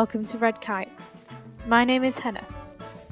Welcome 0.00 0.24
to 0.24 0.38
Red 0.38 0.62
Kite. 0.62 0.90
My 1.66 1.84
name 1.84 2.04
is 2.04 2.18
Henna. 2.18 2.46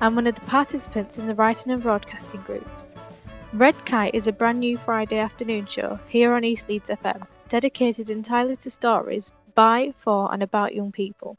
I'm 0.00 0.14
one 0.14 0.26
of 0.26 0.36
the 0.36 0.40
participants 0.40 1.18
in 1.18 1.26
the 1.26 1.34
writing 1.34 1.70
and 1.70 1.82
broadcasting 1.82 2.40
groups. 2.40 2.96
Red 3.52 3.84
Kite 3.84 4.14
is 4.14 4.26
a 4.26 4.32
brand 4.32 4.60
new 4.60 4.78
Friday 4.78 5.18
afternoon 5.18 5.66
show 5.66 6.00
here 6.08 6.32
on 6.32 6.44
East 6.44 6.66
Leeds 6.66 6.88
FM, 6.88 7.26
dedicated 7.48 8.08
entirely 8.08 8.56
to 8.56 8.70
stories 8.70 9.30
by, 9.54 9.92
for, 9.98 10.32
and 10.32 10.42
about 10.42 10.74
young 10.74 10.90
people. 10.90 11.36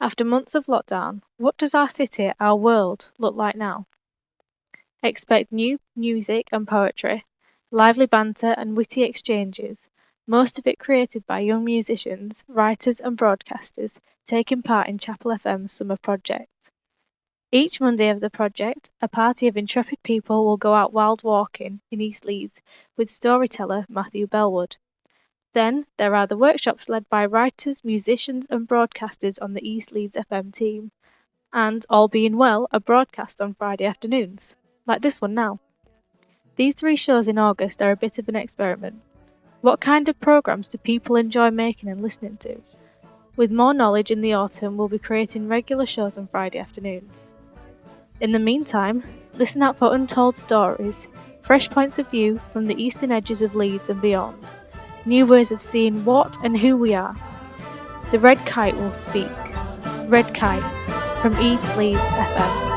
After 0.00 0.24
months 0.24 0.56
of 0.56 0.66
lockdown, 0.66 1.22
what 1.36 1.56
does 1.56 1.76
our 1.76 1.88
city, 1.88 2.32
our 2.40 2.56
world, 2.56 3.12
look 3.16 3.36
like 3.36 3.54
now? 3.54 3.86
Expect 5.04 5.52
new 5.52 5.78
music 5.94 6.48
and 6.50 6.66
poetry, 6.66 7.24
lively 7.70 8.06
banter 8.06 8.52
and 8.58 8.76
witty 8.76 9.04
exchanges, 9.04 9.88
most 10.26 10.58
of 10.58 10.66
it 10.66 10.78
created 10.78 11.26
by 11.26 11.40
young 11.40 11.64
musicians, 11.64 12.44
writers, 12.48 13.00
and 13.00 13.16
broadcasters 13.16 13.98
taking 14.24 14.62
part 14.62 14.88
in 14.88 14.96
Chapel 14.96 15.32
FM's 15.32 15.72
summer 15.72 15.96
project. 15.98 16.48
Each 17.52 17.80
Monday 17.80 18.08
of 18.08 18.20
the 18.20 18.30
project, 18.30 18.90
a 19.00 19.08
party 19.08 19.48
of 19.48 19.56
intrepid 19.56 20.02
people 20.02 20.44
will 20.44 20.56
go 20.56 20.74
out 20.74 20.92
wild 20.92 21.22
walking 21.22 21.80
in 21.90 22.00
East 22.00 22.24
Leeds 22.24 22.60
with 22.96 23.10
storyteller 23.10 23.84
Matthew 23.88 24.26
Bellwood. 24.26 24.76
Then 25.52 25.86
there 25.98 26.16
are 26.16 26.26
the 26.26 26.36
workshops 26.36 26.88
led 26.88 27.08
by 27.08 27.26
writers, 27.26 27.84
musicians, 27.84 28.46
and 28.50 28.66
broadcasters 28.66 29.38
on 29.40 29.52
the 29.52 29.68
East 29.68 29.92
Leeds 29.92 30.16
FM 30.16 30.52
team, 30.52 30.90
and, 31.52 31.86
all 31.88 32.08
being 32.08 32.36
well, 32.36 32.66
a 32.72 32.80
broadcast 32.80 33.40
on 33.40 33.54
Friday 33.54 33.84
afternoons, 33.84 34.56
like 34.86 35.00
this 35.00 35.20
one 35.20 35.34
now. 35.34 35.60
These 36.56 36.74
three 36.74 36.96
shows 36.96 37.28
in 37.28 37.38
August 37.38 37.82
are 37.82 37.92
a 37.92 37.96
bit 37.96 38.18
of 38.18 38.28
an 38.28 38.36
experiment. 38.36 39.00
What 39.64 39.80
kind 39.80 40.10
of 40.10 40.20
programmes 40.20 40.68
do 40.68 40.76
people 40.76 41.16
enjoy 41.16 41.50
making 41.50 41.88
and 41.88 42.02
listening 42.02 42.36
to? 42.40 42.60
With 43.34 43.50
more 43.50 43.72
knowledge 43.72 44.10
in 44.10 44.20
the 44.20 44.34
autumn, 44.34 44.76
we'll 44.76 44.90
be 44.90 44.98
creating 44.98 45.48
regular 45.48 45.86
shows 45.86 46.18
on 46.18 46.26
Friday 46.26 46.58
afternoons. 46.58 47.30
In 48.20 48.32
the 48.32 48.38
meantime, 48.38 49.02
listen 49.32 49.62
out 49.62 49.78
for 49.78 49.94
untold 49.94 50.36
stories, 50.36 51.08
fresh 51.40 51.70
points 51.70 51.98
of 51.98 52.10
view 52.10 52.42
from 52.52 52.66
the 52.66 52.76
eastern 52.76 53.10
edges 53.10 53.40
of 53.40 53.54
Leeds 53.54 53.88
and 53.88 54.02
beyond, 54.02 54.36
new 55.06 55.24
ways 55.24 55.50
of 55.50 55.62
seeing 55.62 56.04
what 56.04 56.36
and 56.44 56.58
who 56.58 56.76
we 56.76 56.92
are. 56.92 57.16
The 58.10 58.18
Red 58.18 58.44
Kite 58.44 58.76
will 58.76 58.92
speak. 58.92 59.32
Red 60.08 60.34
Kite 60.34 60.62
from 61.22 61.40
East 61.40 61.74
Leeds 61.78 62.00
FM. 62.00 62.73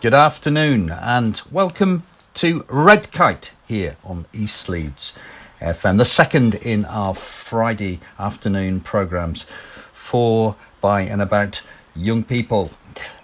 Good 0.00 0.14
afternoon 0.14 0.90
and 0.90 1.42
welcome 1.50 2.04
to 2.34 2.64
Red 2.68 3.10
Kite 3.10 3.54
here 3.66 3.96
on 4.04 4.26
East 4.32 4.68
Leeds 4.68 5.12
FM, 5.60 5.98
the 5.98 6.04
second 6.04 6.54
in 6.54 6.84
our 6.84 7.14
Friday 7.14 7.98
afternoon 8.16 8.78
programmes 8.78 9.44
for, 9.92 10.54
by, 10.80 11.00
and 11.00 11.20
about 11.20 11.62
young 11.96 12.22
people. 12.22 12.70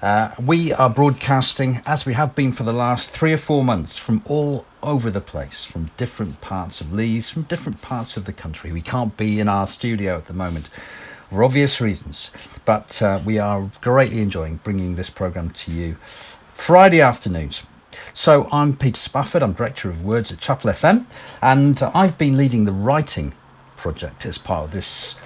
Uh, 0.03 0.33
we 0.45 0.73
are 0.73 0.91
broadcasting, 0.91 1.81
as 1.87 2.05
we 2.05 2.15
have 2.15 2.35
been 2.35 2.51
for 2.51 2.65
the 2.65 2.73
last 2.73 3.09
three 3.09 3.33
or 3.33 3.39
four 3.39 3.63
months, 3.63 3.97
from 3.97 4.21
all 4.25 4.67
over 4.83 5.13
the 5.13 5.21
place, 5.21 5.65
from 5.65 5.93
different 5.97 6.41
parts 6.41 6.81
of 6.81 6.93
Leeds, 6.93 7.31
from 7.31 7.43
different 7.43 7.83
parts 7.83 8.17
of 8.17 8.25
the 8.25 8.33
country. 8.33 8.73
We 8.73 8.83
can't 8.83 9.17
be 9.17 9.39
in 9.39 9.49
our 9.49 9.69
studio 9.69 10.17
at 10.17 10.27
the 10.27 10.35
moment 10.35 10.69
for 11.31 11.45
obvious 11.45 11.81
reasons, 11.81 12.33
but 12.65 13.01
uh, 13.01 13.21
we 13.25 13.39
are 13.39 13.71
greatly 13.81 14.21
enjoying 14.21 14.57
bringing 14.65 14.97
this 14.97 15.09
programme 15.09 15.51
to 15.51 15.71
you 15.71 15.99
Friday 16.55 17.01
afternoons. 17.03 17.63
So 18.15 18.49
I'm 18.51 18.75
Peter 18.75 18.99
Spafford, 18.99 19.43
I'm 19.43 19.53
Director 19.53 19.91
of 19.91 20.03
Words 20.03 20.33
at 20.33 20.39
Chapel 20.39 20.71
FM, 20.71 21.05
and 21.43 21.83
I've 21.83 22.17
been 22.17 22.39
leading 22.39 22.65
the 22.65 22.73
writing 22.73 23.35
project 23.77 24.25
as 24.25 24.39
part 24.39 24.65
of 24.65 24.71
this 24.71 25.17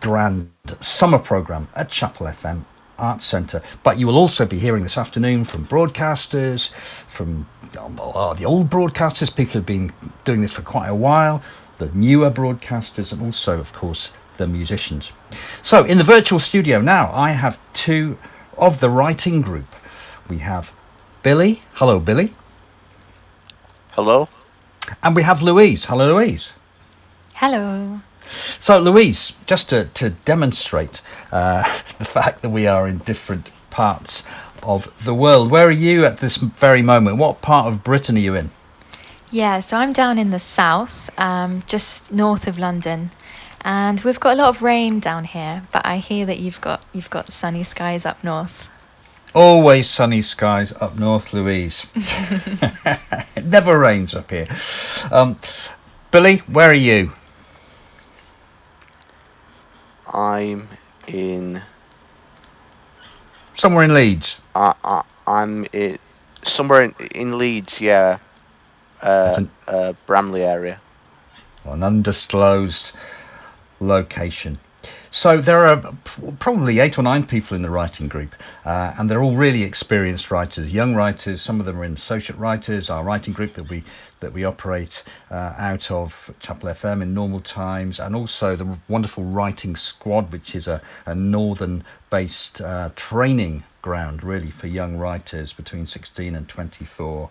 grand 0.00 0.50
summer 0.80 1.20
programme 1.20 1.68
at 1.76 1.90
Chapel 1.90 2.26
FM 2.26 2.64
Arts 2.98 3.24
Centre. 3.24 3.62
But 3.84 4.00
you 4.00 4.06
will 4.08 4.16
also 4.16 4.44
be 4.44 4.58
hearing 4.58 4.82
this 4.82 4.98
afternoon 4.98 5.44
from 5.44 5.64
broadcasters, 5.66 6.70
from 7.06 7.46
oh, 7.76 8.34
the 8.34 8.44
old 8.44 8.68
broadcasters, 8.68 9.34
people 9.34 9.52
who've 9.52 9.66
been 9.66 9.92
doing 10.24 10.40
this 10.40 10.52
for 10.52 10.62
quite 10.62 10.88
a 10.88 10.94
while, 10.94 11.40
the 11.78 11.88
newer 11.94 12.32
broadcasters, 12.32 13.12
and 13.12 13.22
also, 13.22 13.60
of 13.60 13.72
course, 13.72 14.10
the 14.38 14.48
musicians. 14.48 15.12
So 15.62 15.84
in 15.84 15.98
the 15.98 16.04
virtual 16.04 16.40
studio 16.40 16.80
now, 16.80 17.12
I 17.12 17.32
have 17.32 17.60
two 17.74 18.18
of 18.58 18.80
the 18.80 18.90
writing 18.90 19.40
group 19.40 19.76
we 20.30 20.38
have 20.38 20.72
Billy. 21.22 21.60
Hello, 21.74 21.98
Billy. 21.98 22.32
Hello. 23.90 24.28
And 25.02 25.14
we 25.14 25.24
have 25.24 25.42
Louise. 25.42 25.86
Hello, 25.86 26.14
Louise. 26.14 26.52
Hello. 27.34 28.00
So, 28.60 28.78
Louise, 28.78 29.32
just 29.46 29.68
to, 29.70 29.86
to 29.94 30.10
demonstrate 30.10 31.00
uh, 31.32 31.62
the 31.98 32.04
fact 32.04 32.42
that 32.42 32.50
we 32.50 32.66
are 32.66 32.86
in 32.86 32.98
different 32.98 33.50
parts 33.70 34.22
of 34.62 35.04
the 35.04 35.14
world, 35.14 35.50
where 35.50 35.66
are 35.66 35.72
you 35.72 36.04
at 36.04 36.18
this 36.18 36.36
very 36.36 36.82
moment? 36.82 37.16
What 37.16 37.42
part 37.42 37.66
of 37.66 37.82
Britain 37.82 38.16
are 38.16 38.20
you 38.20 38.34
in? 38.34 38.50
Yeah, 39.32 39.60
so 39.60 39.76
I'm 39.76 39.92
down 39.92 40.18
in 40.18 40.30
the 40.30 40.38
south, 40.38 41.10
um, 41.18 41.62
just 41.66 42.12
north 42.12 42.46
of 42.46 42.58
London, 42.58 43.10
and 43.62 44.00
we've 44.00 44.18
got 44.18 44.34
a 44.34 44.36
lot 44.36 44.48
of 44.48 44.62
rain 44.62 44.98
down 44.98 45.24
here. 45.24 45.62
But 45.70 45.86
I 45.86 45.98
hear 45.98 46.26
that 46.26 46.38
you've 46.40 46.60
got 46.60 46.84
you've 46.92 47.10
got 47.10 47.28
sunny 47.28 47.62
skies 47.62 48.04
up 48.04 48.24
north. 48.24 48.69
Always 49.34 49.88
sunny 49.88 50.22
skies 50.22 50.72
up 50.80 50.98
north, 50.98 51.32
Louise. 51.32 51.86
it 51.94 53.44
never 53.44 53.78
rains 53.78 54.14
up 54.14 54.30
here. 54.30 54.48
Um, 55.12 55.38
Billy, 56.10 56.38
where 56.48 56.70
are 56.70 56.74
you? 56.74 57.12
I'm 60.12 60.68
in. 61.06 61.62
Somewhere 63.54 63.84
in 63.84 63.94
Leeds. 63.94 64.40
Uh, 64.54 64.74
uh, 64.82 65.02
I'm 65.28 65.64
in, 65.72 65.98
somewhere 66.42 66.82
in, 66.82 66.94
in 67.14 67.38
Leeds, 67.38 67.80
yeah. 67.80 68.18
Uh, 69.00 69.34
an, 69.36 69.50
uh, 69.68 69.92
Bramley 70.06 70.42
area. 70.42 70.80
An 71.64 71.84
undisclosed 71.84 72.90
location. 73.78 74.58
So 75.12 75.40
there 75.40 75.66
are 75.66 75.92
probably 76.38 76.78
eight 76.78 76.96
or 76.96 77.02
nine 77.02 77.26
people 77.26 77.56
in 77.56 77.62
the 77.62 77.70
writing 77.70 78.06
group, 78.06 78.32
uh, 78.64 78.94
and 78.96 79.10
they're 79.10 79.22
all 79.22 79.34
really 79.34 79.64
experienced 79.64 80.30
writers, 80.30 80.72
young 80.72 80.94
writers. 80.94 81.42
Some 81.42 81.58
of 81.58 81.66
them 81.66 81.80
are 81.80 81.84
in 81.84 81.94
associate 81.94 82.38
writers. 82.38 82.88
Our 82.88 83.02
writing 83.02 83.34
group 83.34 83.54
that 83.54 83.68
we 83.68 83.82
that 84.20 84.32
we 84.32 84.44
operate 84.44 85.02
uh, 85.30 85.54
out 85.58 85.90
of 85.90 86.32
Chapel 86.38 86.68
FM 86.68 87.02
in 87.02 87.12
normal 87.12 87.40
times, 87.40 87.98
and 87.98 88.14
also 88.14 88.54
the 88.54 88.78
wonderful 88.88 89.24
writing 89.24 89.74
squad, 89.74 90.30
which 90.30 90.54
is 90.54 90.68
a, 90.68 90.80
a 91.06 91.14
northern-based 91.14 92.60
uh, 92.60 92.90
training 92.94 93.64
ground 93.82 94.22
really 94.22 94.50
for 94.50 94.68
young 94.68 94.96
writers 94.96 95.52
between 95.52 95.86
16 95.86 96.36
and 96.36 96.48
24. 96.48 97.30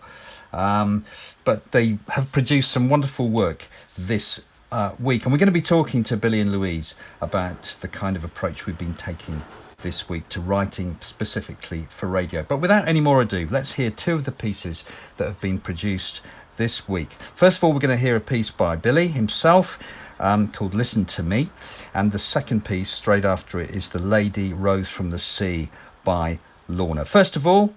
Um, 0.52 1.04
but 1.44 1.70
they 1.72 1.98
have 2.08 2.32
produced 2.32 2.72
some 2.72 2.90
wonderful 2.90 3.28
work 3.28 3.68
this 3.96 4.40
uh, 4.72 4.92
week, 4.98 5.24
and 5.24 5.32
we're 5.32 5.38
going 5.38 5.46
to 5.46 5.52
be 5.52 5.62
talking 5.62 6.04
to 6.04 6.16
Billy 6.16 6.40
and 6.40 6.52
Louise 6.52 6.94
about 7.20 7.76
the 7.80 7.88
kind 7.88 8.16
of 8.16 8.24
approach 8.24 8.66
we've 8.66 8.78
been 8.78 8.94
taking 8.94 9.42
this 9.82 10.08
week 10.08 10.28
to 10.28 10.40
writing 10.40 10.98
specifically 11.00 11.86
for 11.88 12.06
radio. 12.06 12.42
But 12.42 12.58
without 12.58 12.86
any 12.86 13.00
more 13.00 13.22
ado, 13.22 13.48
let's 13.50 13.74
hear 13.74 13.90
two 13.90 14.14
of 14.14 14.24
the 14.24 14.32
pieces 14.32 14.84
that 15.16 15.26
have 15.26 15.40
been 15.40 15.58
produced 15.58 16.20
this 16.56 16.88
week. 16.88 17.12
First 17.12 17.58
of 17.58 17.64
all, 17.64 17.72
we're 17.72 17.80
going 17.80 17.96
to 17.96 17.96
hear 17.96 18.16
a 18.16 18.20
piece 18.20 18.50
by 18.50 18.76
Billy 18.76 19.08
himself 19.08 19.78
um, 20.18 20.48
called 20.48 20.74
Listen 20.74 21.04
to 21.06 21.22
Me, 21.22 21.48
and 21.94 22.12
the 22.12 22.18
second 22.18 22.64
piece 22.64 22.90
straight 22.90 23.24
after 23.24 23.58
it 23.58 23.70
is 23.70 23.88
The 23.88 23.98
Lady 23.98 24.52
Rose 24.52 24.90
from 24.90 25.10
the 25.10 25.18
Sea 25.18 25.70
by 26.04 26.38
Lorna. 26.68 27.04
First 27.04 27.36
of 27.36 27.46
all, 27.46 27.74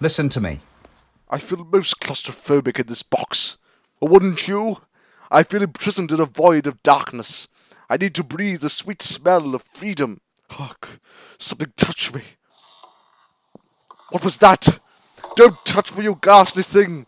listen 0.00 0.28
to 0.30 0.40
me. 0.40 0.60
I 1.30 1.38
feel 1.38 1.64
most 1.64 2.00
claustrophobic 2.00 2.80
in 2.80 2.86
this 2.86 3.02
box. 3.02 3.58
Wouldn't 4.00 4.48
you? 4.48 4.78
I 5.34 5.44
feel 5.44 5.62
imprisoned 5.62 6.12
in 6.12 6.20
a 6.20 6.26
void 6.26 6.66
of 6.66 6.82
darkness. 6.82 7.48
I 7.88 7.96
need 7.96 8.14
to 8.16 8.22
breathe 8.22 8.60
the 8.60 8.68
sweet 8.68 9.00
smell 9.00 9.54
of 9.54 9.62
freedom. 9.62 10.20
Hark! 10.50 11.00
Something 11.38 11.72
touched 11.74 12.14
me. 12.14 12.20
What 14.10 14.24
was 14.24 14.36
that? 14.38 14.78
Don't 15.36 15.56
touch 15.64 15.96
me, 15.96 16.04
you 16.04 16.18
ghastly 16.20 16.62
thing! 16.62 17.06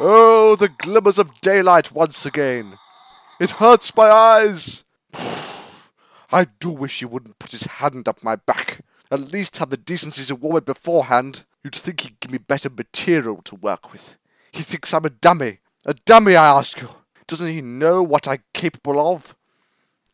Oh, 0.00 0.54
the 0.54 0.68
glimmers 0.68 1.18
of 1.18 1.40
daylight 1.40 1.92
once 1.92 2.26
again. 2.26 2.74
It 3.40 3.52
hurts 3.52 3.96
my 3.96 4.10
eyes. 4.10 4.84
I 6.30 6.44
do 6.60 6.68
wish 6.68 6.98
he 6.98 7.06
wouldn't 7.06 7.38
put 7.38 7.52
his 7.52 7.64
hand 7.64 8.06
up 8.06 8.22
my 8.22 8.36
back. 8.36 8.80
At 9.10 9.32
least 9.32 9.56
have 9.58 9.70
the 9.70 9.78
decency 9.78 10.26
to 10.26 10.34
warm 10.34 10.58
it 10.58 10.66
beforehand. 10.66 11.44
You'd 11.64 11.74
think 11.74 12.00
he'd 12.00 12.20
give 12.20 12.32
me 12.32 12.38
better 12.38 12.68
material 12.68 13.40
to 13.44 13.54
work 13.54 13.92
with. 13.92 14.18
He 14.52 14.62
thinks 14.62 14.92
I'm 14.92 15.04
a 15.06 15.10
dummy. 15.10 15.60
A 15.86 15.94
dummy, 15.94 16.36
I 16.36 16.58
ask 16.58 16.80
you. 16.80 16.88
Doesn't 17.26 17.48
he 17.48 17.62
know 17.62 18.02
what 18.02 18.28
I'm 18.28 18.42
capable 18.52 19.00
of? 19.12 19.36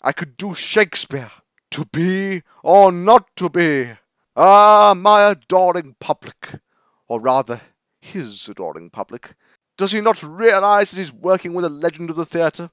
I 0.01 0.13
could 0.13 0.37
do 0.37 0.55
Shakespeare. 0.55 1.31
To 1.73 1.85
be 1.87 2.43
or 2.63 2.91
not 2.91 3.29
to 3.37 3.51
be. 3.51 3.91
Ah, 4.37 4.95
my 4.97 5.31
adoring 5.31 5.97
public. 6.01 6.61
Or 7.09 7.21
rather, 7.21 7.61
his 8.01 8.49
adoring 8.49 8.91
public. 8.91 9.35
Does 9.77 9.93
he 9.93 10.01
not 10.01 10.23
realize 10.23 10.91
that 10.91 10.99
he's 10.99 11.13
working 11.13 11.55
with 11.55 11.65
a 11.65 11.69
legend 11.69 12.11
of 12.11 12.17
the 12.17 12.25
theatre? 12.25 12.71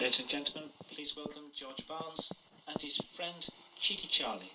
Ladies 0.00 0.20
and 0.20 0.28
gentlemen, 0.28 0.70
please 0.92 1.16
welcome 1.16 1.44
George 1.52 1.86
Barnes 1.86 2.32
and 2.66 2.80
his 2.80 2.96
friend 2.96 3.48
Cheeky 3.78 4.08
Charlie. 4.08 4.50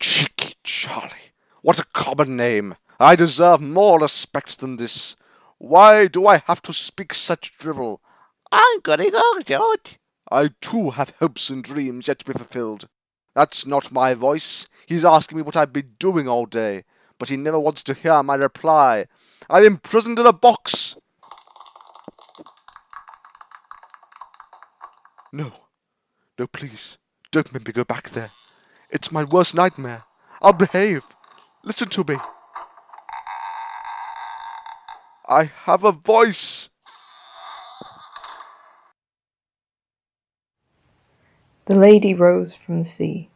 Cheeky 0.00 0.54
Charlie. 0.68 1.32
What 1.62 1.78
a 1.78 1.86
common 1.94 2.36
name. 2.36 2.76
I 3.00 3.16
deserve 3.16 3.62
more 3.62 3.98
respect 3.98 4.60
than 4.60 4.76
this. 4.76 5.16
Why 5.56 6.08
do 6.08 6.26
I 6.26 6.42
have 6.46 6.60
to 6.62 6.74
speak 6.74 7.14
such 7.14 7.56
drivel? 7.56 8.02
I'm 8.52 8.80
gonna 8.80 9.10
go, 9.10 9.40
George. 9.40 9.98
I 10.30 10.50
too 10.60 10.90
have 10.90 11.14
hopes 11.20 11.48
and 11.48 11.64
dreams 11.64 12.06
yet 12.06 12.18
to 12.18 12.26
be 12.26 12.34
fulfilled. 12.34 12.86
That's 13.34 13.66
not 13.66 13.90
my 13.90 14.12
voice. 14.12 14.68
He's 14.86 15.06
asking 15.06 15.38
me 15.38 15.42
what 15.42 15.56
I've 15.56 15.72
been 15.72 15.94
doing 15.98 16.28
all 16.28 16.44
day, 16.44 16.84
but 17.18 17.30
he 17.30 17.38
never 17.38 17.58
wants 17.58 17.82
to 17.84 17.94
hear 17.94 18.22
my 18.22 18.34
reply. 18.34 19.06
I'm 19.48 19.64
imprisoned 19.64 20.18
in 20.18 20.26
a 20.26 20.34
box. 20.34 20.98
No, 25.32 25.50
no, 26.38 26.46
please, 26.46 26.98
don't 27.32 27.54
make 27.54 27.66
me 27.66 27.72
go 27.72 27.84
back 27.84 28.10
there. 28.10 28.32
It's 28.90 29.10
my 29.10 29.24
worst 29.24 29.54
nightmare. 29.54 30.02
I'll 30.40 30.52
behave. 30.52 31.04
Listen 31.64 31.88
to 31.88 32.04
me. 32.06 32.16
I 35.28 35.50
have 35.64 35.84
a 35.84 35.92
voice. 35.92 36.70
The 41.66 41.76
lady 41.76 42.14
rose 42.14 42.54
from 42.54 42.78
the 42.78 42.84
sea. 42.86 43.28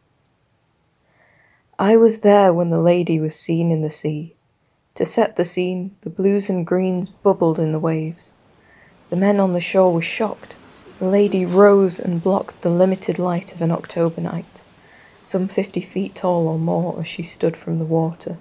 I 1.79 1.97
was 1.97 2.21
there 2.21 2.53
when 2.55 2.71
the 2.71 2.79
lady 2.79 3.21
was 3.21 3.35
seen 3.35 3.71
in 3.71 3.83
the 3.83 3.91
sea. 3.91 4.37
To 4.95 5.05
set 5.05 5.37
the 5.37 5.45
scene, 5.45 5.97
the 6.03 6.11
blues 6.11 6.49
and 6.49 6.67
greens 6.67 7.09
bubbled 7.09 7.59
in 7.59 7.73
the 7.73 7.79
waves. 7.79 8.37
The 9.11 9.17
men 9.17 9.41
on 9.41 9.53
the 9.53 9.61
shore 9.61 9.93
were 9.93 10.01
shocked. 10.01 10.57
The 10.99 11.09
lady 11.09 11.45
rose 11.45 11.99
and 11.99 12.23
blocked 12.23 12.63
the 12.63 12.71
limited 12.71 13.19
light 13.19 13.53
of 13.53 13.61
an 13.61 13.71
October 13.71 14.21
night, 14.21 14.63
some 15.23 15.49
fifty 15.49 15.81
feet 15.81 16.15
tall 16.15 16.49
or 16.49 16.59
more 16.59 17.01
as 17.01 17.09
she 17.09 17.23
stood 17.23 17.57
from 17.57 17.79
the 17.79 17.85
water. 17.85 18.39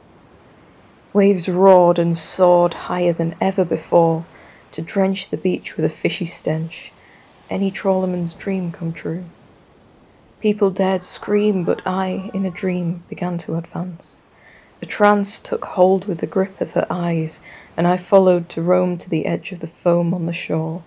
Waves 1.13 1.49
roared 1.49 1.99
and 1.99 2.17
soared 2.17 2.73
higher 2.73 3.13
than 3.13 3.35
ever 3.41 3.65
before 3.65 4.25
to 4.71 4.81
drench 4.81 5.29
the 5.29 5.37
beach 5.37 5.75
with 5.75 5.85
a 5.85 5.89
fishy 5.89 6.25
stench, 6.25 6.91
any 7.49 7.69
trawlerman's 7.69 8.33
dream 8.33 8.71
come 8.71 8.93
true. 8.93 9.23
People 10.39 10.71
dared 10.71 11.03
scream, 11.03 11.63
but 11.63 11.81
I, 11.85 12.31
in 12.33 12.45
a 12.45 12.49
dream, 12.49 13.03
began 13.09 13.37
to 13.39 13.57
advance. 13.57 14.23
A 14.81 14.85
trance 14.87 15.39
took 15.39 15.65
hold 15.65 16.07
with 16.07 16.17
the 16.17 16.25
grip 16.25 16.59
of 16.59 16.71
her 16.71 16.87
eyes, 16.89 17.39
and 17.77 17.85
I 17.85 17.97
followed 17.97 18.49
to 18.49 18.63
roam 18.63 18.97
to 18.97 19.09
the 19.09 19.27
edge 19.27 19.51
of 19.51 19.59
the 19.59 19.67
foam 19.67 20.13
on 20.13 20.25
the 20.25 20.33
shore. 20.33 20.81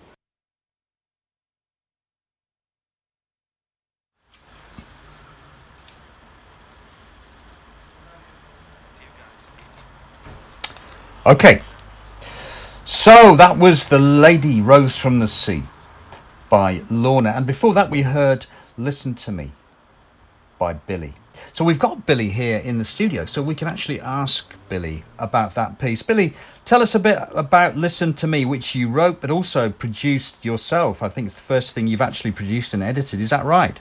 Okay. 11.25 11.63
So 12.85 13.35
that 13.35 13.57
was 13.57 13.85
The 13.85 13.97
Lady 13.97 14.61
Rose 14.61 14.95
from 14.95 15.17
the 15.17 15.27
Sea 15.27 15.63
by 16.51 16.83
Lorna. 16.91 17.31
And 17.31 17.47
before 17.47 17.73
that, 17.73 17.89
we 17.89 18.03
heard 18.03 18.45
Listen 18.77 19.15
to 19.15 19.31
Me 19.31 19.53
by 20.59 20.73
Billy. 20.73 21.15
So 21.51 21.65
we've 21.65 21.79
got 21.79 22.05
Billy 22.05 22.29
here 22.29 22.59
in 22.59 22.77
the 22.77 22.85
studio, 22.85 23.25
so 23.25 23.41
we 23.41 23.55
can 23.55 23.67
actually 23.67 23.99
ask 23.99 24.53
Billy 24.69 25.03
about 25.17 25.55
that 25.55 25.79
piece. 25.79 26.03
Billy, 26.03 26.35
tell 26.63 26.83
us 26.83 26.93
a 26.93 26.99
bit 26.99 27.17
about 27.31 27.75
Listen 27.75 28.13
to 28.13 28.27
Me, 28.27 28.45
which 28.45 28.75
you 28.75 28.87
wrote 28.87 29.19
but 29.19 29.31
also 29.31 29.71
produced 29.71 30.45
yourself. 30.45 31.01
I 31.01 31.09
think 31.09 31.25
it's 31.27 31.35
the 31.35 31.41
first 31.41 31.73
thing 31.73 31.87
you've 31.87 32.01
actually 32.01 32.33
produced 32.33 32.71
and 32.71 32.83
edited. 32.83 33.19
Is 33.19 33.31
that 33.31 33.43
right? 33.43 33.79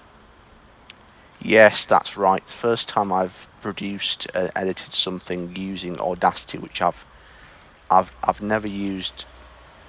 Yes, 1.43 1.85
that's 1.85 2.17
right. 2.17 2.43
First 2.49 2.89
time 2.89 3.13
I've 3.13 3.49
produced 3.61 4.29
and 4.35 4.51
edited 4.57 4.95
something 4.95 5.55
using 5.55 6.01
Audacity, 6.01 6.57
which 6.57 6.81
I've 6.81 7.05
I've 7.91 8.13
I've 8.23 8.41
never 8.41 8.69
used 8.69 9.25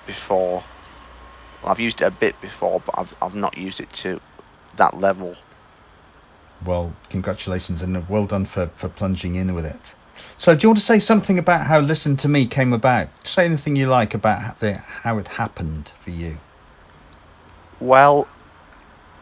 before. 0.06 0.64
Well, 1.62 1.72
I've 1.72 1.80
used 1.80 2.02
it 2.02 2.06
a 2.06 2.12
bit 2.12 2.40
before, 2.42 2.82
but 2.86 2.98
I've 2.98 3.16
I've 3.22 3.36
not 3.36 3.58
used 3.58 3.80
it 3.80 3.92
to 3.94 4.22
that 4.76 5.00
level. 5.00 5.36
Well, 6.64 6.96
congratulations 7.10 7.82
and 7.82 8.08
well 8.10 8.26
done 8.26 8.46
for, 8.46 8.68
for 8.76 8.90
plunging 8.90 9.36
in 9.36 9.54
with 9.54 9.66
it. 9.66 9.94
So, 10.38 10.56
do 10.56 10.64
you 10.64 10.70
want 10.70 10.80
to 10.80 10.86
say 10.86 11.00
something 11.00 11.38
about 11.38 11.68
how 11.68 11.80
Listen 11.80 12.16
to 12.18 12.28
Me 12.28 12.46
came 12.46 12.74
about? 12.74 13.10
Say 13.26 13.46
anything 13.46 13.76
you 13.76 13.88
like 13.88 14.14
about 14.14 14.60
the, 14.60 14.76
how 14.76 15.18
it 15.18 15.28
happened 15.28 15.92
for 16.00 16.12
you. 16.12 16.40
Well, 17.80 18.28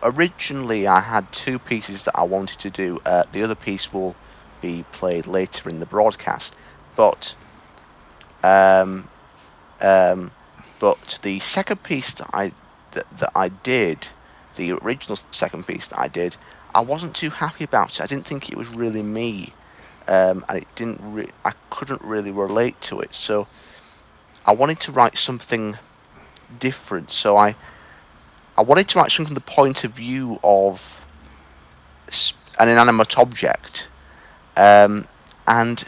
originally 0.03 0.85
I 0.87 0.99
had 0.99 1.31
two 1.31 1.57
pieces 1.59 2.03
that 2.03 2.17
I 2.17 2.23
wanted 2.23 2.59
to 2.59 2.69
do. 2.69 3.01
Uh, 3.05 3.23
the 3.31 3.43
other 3.43 3.55
piece 3.55 3.91
will 3.91 4.15
be 4.61 4.85
played 4.91 5.27
later 5.27 5.69
in 5.69 5.79
the 5.79 5.85
broadcast, 5.85 6.55
but 6.95 7.35
um, 8.43 9.07
um, 9.81 10.31
but 10.79 11.19
the 11.23 11.39
second 11.39 11.83
piece 11.83 12.13
that 12.13 12.29
I 12.33 12.51
that, 12.91 13.05
that 13.17 13.31
I 13.35 13.49
did, 13.49 14.09
the 14.55 14.73
original 14.73 15.17
second 15.31 15.65
piece 15.65 15.87
that 15.87 15.99
I 15.99 16.07
did, 16.07 16.35
I 16.75 16.81
wasn't 16.81 17.15
too 17.15 17.29
happy 17.29 17.63
about 17.63 17.95
it. 17.95 18.01
I 18.01 18.05
didn't 18.05 18.25
think 18.25 18.49
it 18.49 18.57
was 18.57 18.69
really 18.69 19.01
me, 19.01 19.53
um, 20.07 20.45
and 20.49 20.57
it 20.59 20.67
didn't. 20.75 20.99
Re- 21.01 21.31
I 21.45 21.53
couldn't 21.69 22.01
really 22.01 22.31
relate 22.31 22.79
to 22.81 22.99
it. 22.99 23.15
So 23.15 23.47
I 24.45 24.51
wanted 24.51 24.79
to 24.81 24.91
write 24.91 25.17
something 25.17 25.77
different. 26.59 27.11
So 27.11 27.37
I 27.37 27.55
I 28.57 28.61
wanted 28.61 28.87
to 28.89 28.99
write 28.99 29.11
something 29.11 29.27
from 29.27 29.35
the 29.35 29.41
point 29.41 29.83
of 29.83 29.91
view 29.91 30.39
of 30.43 31.05
an 32.59 32.67
inanimate 32.67 33.17
object, 33.17 33.87
um, 34.55 35.07
and 35.47 35.85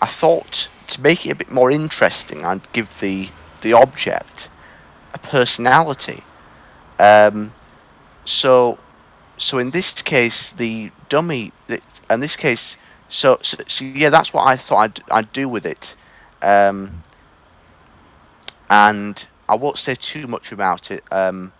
I 0.00 0.06
thought 0.06 0.68
to 0.88 1.00
make 1.00 1.26
it 1.26 1.30
a 1.30 1.34
bit 1.34 1.50
more 1.50 1.70
interesting, 1.70 2.44
I'd 2.44 2.72
give 2.72 3.00
the 3.00 3.30
the 3.62 3.72
object 3.72 4.48
a 5.14 5.18
personality. 5.18 6.22
Um, 6.98 7.52
so, 8.24 8.78
so 9.36 9.58
in 9.58 9.70
this 9.70 10.02
case, 10.02 10.52
the 10.52 10.90
dummy, 11.08 11.52
in 12.10 12.20
this 12.20 12.36
case, 12.36 12.76
so, 13.08 13.38
so, 13.42 13.58
so 13.66 13.84
yeah, 13.84 14.10
that's 14.10 14.32
what 14.32 14.46
I 14.46 14.56
thought 14.56 14.78
I'd, 14.78 15.02
I'd 15.10 15.32
do 15.32 15.48
with 15.48 15.66
it. 15.66 15.96
Um, 16.42 17.02
and 18.70 19.26
I 19.48 19.54
won't 19.54 19.78
say 19.78 19.94
too 19.94 20.26
much 20.26 20.52
about 20.52 20.90
it. 20.90 21.04
Um, 21.10 21.52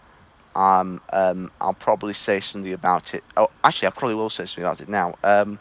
um, 0.55 1.01
um, 1.13 1.51
I'll 1.61 1.75
probably 1.75 2.15
say 2.15 2.41
something 2.41 2.73
about 2.73 3.15
it. 3.15 3.25
Oh, 3.37 3.51
actually, 3.63 3.89
I 3.89 3.91
probably 3.91 4.15
will 4.15 4.31
say 4.31 4.47
something 4.47 4.65
about 4.65 4.81
it 4.81 4.89
now. 4.89 5.15
Um, 5.23 5.59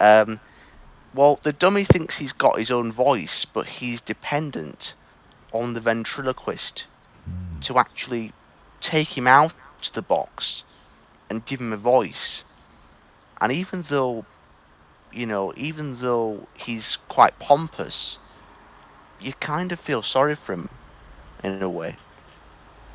um, 0.00 0.40
well, 1.18 1.40
the 1.42 1.52
dummy 1.52 1.82
thinks 1.82 2.18
he's 2.18 2.32
got 2.32 2.58
his 2.58 2.70
own 2.70 2.92
voice, 2.92 3.44
but 3.44 3.66
he's 3.66 4.00
dependent 4.00 4.94
on 5.52 5.74
the 5.74 5.80
ventriloquist 5.80 6.86
to 7.62 7.76
actually 7.76 8.32
take 8.80 9.18
him 9.18 9.26
out 9.26 9.52
the 9.94 10.00
box 10.00 10.62
and 11.28 11.44
give 11.44 11.60
him 11.60 11.72
a 11.72 11.76
voice. 11.76 12.44
And 13.40 13.50
even 13.50 13.82
though, 13.82 14.26
you 15.12 15.26
know, 15.26 15.52
even 15.56 15.96
though 15.96 16.46
he's 16.56 16.98
quite 17.08 17.36
pompous, 17.40 18.20
you 19.20 19.32
kind 19.40 19.72
of 19.72 19.80
feel 19.80 20.02
sorry 20.02 20.36
for 20.36 20.52
him 20.52 20.68
in 21.42 21.60
a 21.60 21.68
way. 21.68 21.96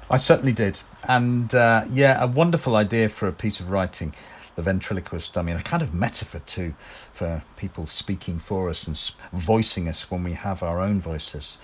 I 0.09 0.15
certainly 0.15 0.53
did. 0.53 0.79
And 1.03 1.53
uh, 1.53 1.83
yeah, 1.91 2.23
a 2.23 2.27
wonderful 2.27 2.77
idea 2.77 3.09
for 3.09 3.27
a 3.27 3.33
piece 3.33 3.59
of 3.59 3.69
writing 3.69 4.13
the 4.55 4.61
ventriloquist 4.61 5.33
dummy, 5.33 5.51
and 5.51 5.61
a 5.61 5.63
kind 5.63 5.83
of 5.83 5.93
metaphor 5.93 6.41
too 6.45 6.73
for 7.13 7.43
people 7.57 7.87
speaking 7.87 8.39
for 8.39 8.69
us 8.69 8.87
and 8.87 8.97
voicing 9.31 9.87
us 9.87 10.09
when 10.11 10.23
we 10.23 10.33
have 10.33 10.63
our 10.63 10.79
own 10.79 10.99
voices. 11.01 11.57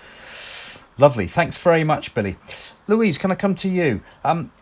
Lovely. 0.98 1.26
Thanks 1.26 1.56
very 1.56 1.84
much, 1.84 2.14
Billy. 2.14 2.36
Louise, 2.86 3.16
can 3.16 3.30
I 3.30 3.34
come 3.34 3.54
to 3.56 3.68
you? 3.68 4.02
Um, 4.24 4.52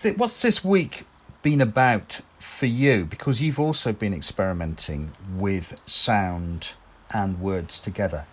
th- 0.00 0.18
what's 0.18 0.42
this 0.42 0.62
week 0.64 1.04
been 1.42 1.60
about 1.60 2.20
for 2.38 2.66
you? 2.66 3.06
Because 3.06 3.40
you've 3.40 3.60
also 3.60 3.92
been 3.92 4.12
experimenting 4.12 5.12
with 5.36 5.80
sound 5.86 6.70
and 7.10 7.40
words 7.40 7.78
together. 7.78 8.26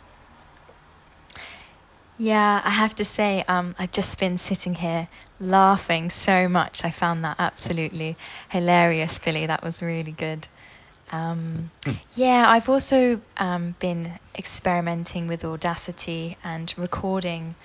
Yeah, 2.18 2.62
I 2.66 2.70
have 2.72 2.96
to 2.96 3.06
say, 3.06 3.46
um, 3.48 3.76
I've 3.80 3.94
just 3.94 4.20
been 4.20 4.38
sitting 4.38 4.76
here 4.76 5.08
laughing 5.40 6.10
so 6.10 6.48
much. 6.48 6.84
I 6.84 6.92
found 6.92 7.24
that 7.24 7.36
absolutely 7.40 8.18
hilarious, 8.50 9.20
Billy. 9.20 9.46
That 9.46 9.64
was 9.64 9.82
really 9.82 10.12
good. 10.12 10.48
Um, 11.12 11.72
yeah, 12.16 12.50
I've 12.50 12.70
also 12.70 13.22
um, 13.38 13.76
been 13.80 14.20
experimenting 14.38 15.28
with 15.28 15.44
Audacity 15.44 16.38
and 16.44 16.74
recording 16.78 17.56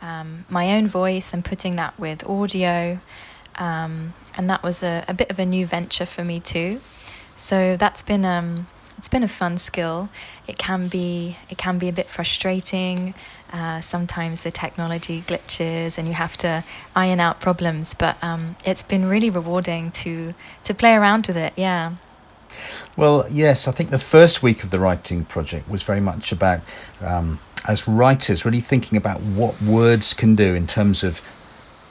um, 0.00 0.44
my 0.48 0.76
own 0.76 0.88
voice 0.88 1.32
and 1.32 1.44
putting 1.44 1.76
that 1.76 1.98
with 1.98 2.24
audio. 2.28 3.00
Um, 3.56 4.14
and 4.36 4.48
that 4.50 4.62
was 4.62 4.82
a, 4.82 5.04
a 5.08 5.14
bit 5.14 5.30
of 5.30 5.38
a 5.38 5.46
new 5.46 5.66
venture 5.66 6.06
for 6.06 6.24
me 6.24 6.40
too. 6.40 6.80
So 7.34 7.76
that's 7.76 8.02
been 8.02 8.24
um, 8.24 8.66
it's 8.98 9.08
been 9.08 9.24
a 9.24 9.28
fun 9.28 9.58
skill. 9.58 10.08
It 10.46 10.58
can 10.58 10.88
be 10.88 11.36
it 11.50 11.58
can 11.58 11.78
be 11.78 11.88
a 11.88 11.92
bit 11.92 12.08
frustrating. 12.08 13.14
Uh, 13.52 13.80
sometimes 13.82 14.42
the 14.42 14.50
technology 14.50 15.22
glitches 15.26 15.98
and 15.98 16.08
you 16.08 16.14
have 16.14 16.36
to 16.38 16.64
iron 16.96 17.20
out 17.20 17.38
problems, 17.40 17.92
but 17.92 18.16
um, 18.22 18.56
it's 18.64 18.82
been 18.82 19.06
really 19.06 19.28
rewarding 19.28 19.90
to 19.90 20.34
to 20.64 20.74
play 20.74 20.94
around 20.94 21.26
with 21.26 21.36
it. 21.36 21.52
Yeah. 21.56 21.92
Well, 22.96 23.26
yes, 23.30 23.68
I 23.68 23.72
think 23.72 23.90
the 23.90 23.98
first 23.98 24.42
week 24.42 24.64
of 24.64 24.70
the 24.70 24.78
writing 24.78 25.24
project 25.24 25.68
was 25.68 25.82
very 25.82 26.00
much 26.00 26.32
about, 26.32 26.60
um, 27.00 27.38
as 27.66 27.88
writers, 27.88 28.44
really 28.44 28.60
thinking 28.60 28.98
about 28.98 29.20
what 29.20 29.60
words 29.62 30.12
can 30.12 30.34
do 30.34 30.54
in 30.54 30.66
terms 30.66 31.02
of 31.02 31.20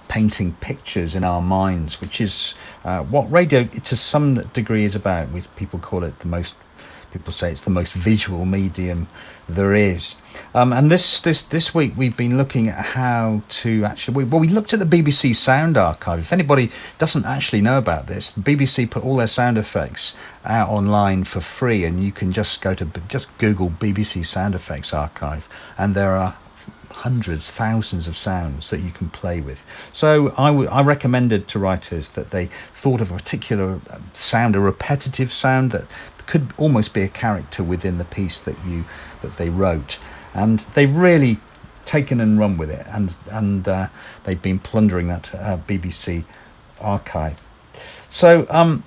painting 0.08 0.54
pictures 0.60 1.16
in 1.16 1.24
our 1.24 1.42
minds, 1.42 2.02
which 2.02 2.20
is 2.22 2.54
uh, 2.84 3.02
what 3.04 3.32
radio, 3.32 3.64
to 3.64 3.96
some 3.96 4.36
degree, 4.54 4.84
is 4.84 4.96
about. 4.96 5.32
With 5.32 5.54
people 5.56 5.80
call 5.80 6.04
it 6.04 6.20
the 6.20 6.28
most 6.28 6.56
people 7.12 7.32
say 7.32 7.52
it's 7.52 7.62
the 7.62 7.70
most 7.70 7.94
visual 7.94 8.46
medium 8.46 9.08
there 9.48 9.74
is. 9.74 10.16
Um, 10.54 10.72
and 10.72 10.90
this 10.90 11.20
this 11.20 11.42
this 11.42 11.74
week 11.76 11.94
we've 11.98 12.16
been 12.16 12.38
looking 12.38 12.70
at 12.70 12.86
how 12.86 13.42
to 13.50 13.84
actually 13.86 14.24
well 14.24 14.40
we 14.40 14.48
looked 14.48 14.74
at 14.74 14.80
the 14.80 14.86
BBC 14.86 15.36
Sound 15.36 15.78
Archive. 15.78 16.20
If 16.20 16.34
anybody 16.34 16.72
doesn't 16.98 17.26
actually 17.26 17.62
know 17.62 17.78
about 17.78 18.08
this, 18.08 18.32
the 18.32 18.42
BBC 18.42 18.90
put 18.90 19.04
all 19.04 19.18
their 19.18 19.28
sound 19.28 19.58
effects 19.58 20.14
out 20.46 20.70
online 20.70 21.24
for 21.24 21.42
free, 21.42 21.84
and 21.86 22.02
you 22.02 22.12
can 22.12 22.32
just 22.32 22.62
go 22.62 22.74
to 22.74 22.86
just 23.08 23.36
Google 23.38 23.70
BBC 23.70 24.26
Sound 24.26 24.56
Effects 24.56 24.94
Archive, 24.94 25.48
and 25.78 25.96
there 25.96 26.16
are 26.16 26.36
hundreds, 26.92 27.50
thousands 27.52 28.08
of 28.08 28.16
sounds 28.16 28.70
that 28.70 28.82
you 28.82 28.92
can 28.92 29.10
play 29.10 29.42
with. 29.42 29.66
So 29.94 30.34
I, 30.38 30.48
w- 30.48 30.70
I 30.70 30.82
recommended 30.82 31.48
to 31.50 31.60
writers 31.60 32.10
that 32.10 32.32
they 32.32 32.48
thought 32.74 33.02
of 33.02 33.12
a 33.12 33.18
particular 33.18 33.80
um, 33.90 34.10
sound, 34.14 34.56
a 34.56 34.60
repetitive 34.60 35.32
sound 35.32 35.72
that 35.72 35.86
could 36.28 36.54
almost 36.58 36.94
be 36.94 37.02
a 37.02 37.08
character 37.08 37.64
within 37.64 37.98
the 37.98 38.06
piece 38.06 38.40
that 38.40 38.56
you 38.66 38.86
that 39.22 39.38
they 39.38 39.50
wrote, 39.50 40.00
and 40.34 40.60
they 40.76 40.86
really 40.86 41.40
taken 41.84 42.22
and 42.22 42.38
run 42.38 42.58
with 42.58 42.70
it, 42.70 42.86
and 42.90 43.16
and 43.30 43.68
uh, 43.68 43.88
they've 44.24 44.42
been 44.42 44.60
plundering 44.60 45.08
that 45.08 45.34
uh, 45.36 45.58
BBC 45.68 46.24
archive. 46.80 47.42
So 48.10 48.46
um, 48.50 48.84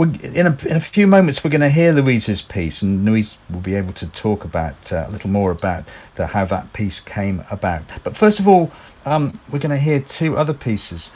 in 0.00 0.46
a 0.46 0.56
in 0.66 0.76
a 0.76 0.80
few 0.80 1.06
moments 1.06 1.42
we're 1.42 1.50
going 1.50 1.60
to 1.60 1.70
hear 1.70 1.92
Louise's 1.92 2.42
piece, 2.42 2.82
and 2.82 3.04
Louise 3.04 3.36
will 3.50 3.60
be 3.60 3.74
able 3.74 3.92
to 3.94 4.06
talk 4.08 4.44
about 4.44 4.92
uh, 4.92 5.06
a 5.08 5.10
little 5.10 5.30
more 5.30 5.50
about 5.50 5.88
the, 6.16 6.28
how 6.28 6.44
that 6.46 6.72
piece 6.72 7.00
came 7.00 7.44
about. 7.50 7.82
But 8.02 8.16
first 8.16 8.40
of 8.40 8.48
all, 8.48 8.70
um, 9.04 9.40
we're 9.50 9.58
going 9.58 9.70
to 9.70 9.78
hear 9.78 10.00
two 10.00 10.36
other 10.36 10.54
pieces 10.54 11.10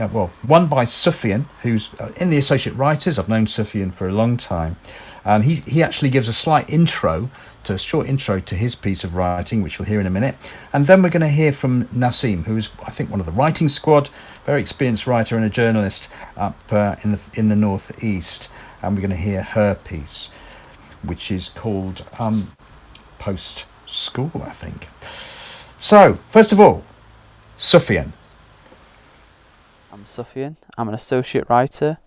uh, 0.00 0.08
well, 0.12 0.28
one 0.42 0.66
by 0.66 0.84
Sufian, 0.84 1.46
who's 1.62 1.90
uh, 1.98 2.12
in 2.16 2.30
the 2.30 2.38
Associate 2.38 2.74
Writers. 2.74 3.18
I've 3.18 3.28
known 3.28 3.46
Sufian 3.46 3.92
for 3.92 4.08
a 4.08 4.12
long 4.12 4.36
time. 4.36 4.76
And 5.24 5.44
he, 5.44 5.56
he 5.56 5.82
actually 5.82 6.10
gives 6.10 6.28
a 6.28 6.32
slight 6.32 6.68
intro, 6.68 7.30
a 7.70 7.78
short 7.78 8.06
intro 8.06 8.40
to 8.40 8.54
his 8.54 8.74
piece 8.74 9.04
of 9.04 9.14
writing, 9.14 9.62
which 9.62 9.78
we'll 9.78 9.86
hear 9.86 10.00
in 10.00 10.06
a 10.06 10.10
minute. 10.10 10.36
And 10.72 10.86
then 10.86 11.02
we're 11.02 11.10
going 11.10 11.22
to 11.22 11.28
hear 11.28 11.52
from 11.52 11.86
Nasim, 11.88 12.44
who 12.44 12.56
is, 12.56 12.68
I 12.84 12.90
think, 12.90 13.10
one 13.10 13.20
of 13.20 13.26
the 13.26 13.32
writing 13.32 13.68
squad, 13.68 14.10
very 14.44 14.60
experienced 14.60 15.06
writer 15.06 15.36
and 15.36 15.44
a 15.44 15.50
journalist 15.50 16.08
up 16.36 16.60
uh, 16.72 16.96
in 17.02 17.12
the 17.12 17.20
in 17.34 17.48
the 17.48 17.56
northeast. 17.56 18.48
And 18.82 18.96
we're 18.96 19.02
going 19.02 19.10
to 19.10 19.16
hear 19.16 19.42
her 19.42 19.74
piece, 19.74 20.28
which 21.02 21.30
is 21.30 21.48
called 21.48 22.04
um, 22.18 22.52
Post 23.18 23.66
School, 23.86 24.32
I 24.44 24.50
think. 24.50 24.88
So, 25.78 26.14
first 26.14 26.52
of 26.52 26.60
all, 26.60 26.84
Sufyan. 27.56 28.12
I'm 29.92 30.06
Sufyan. 30.06 30.56
I'm 30.76 30.88
an 30.88 30.94
associate 30.94 31.48
writer, 31.48 31.98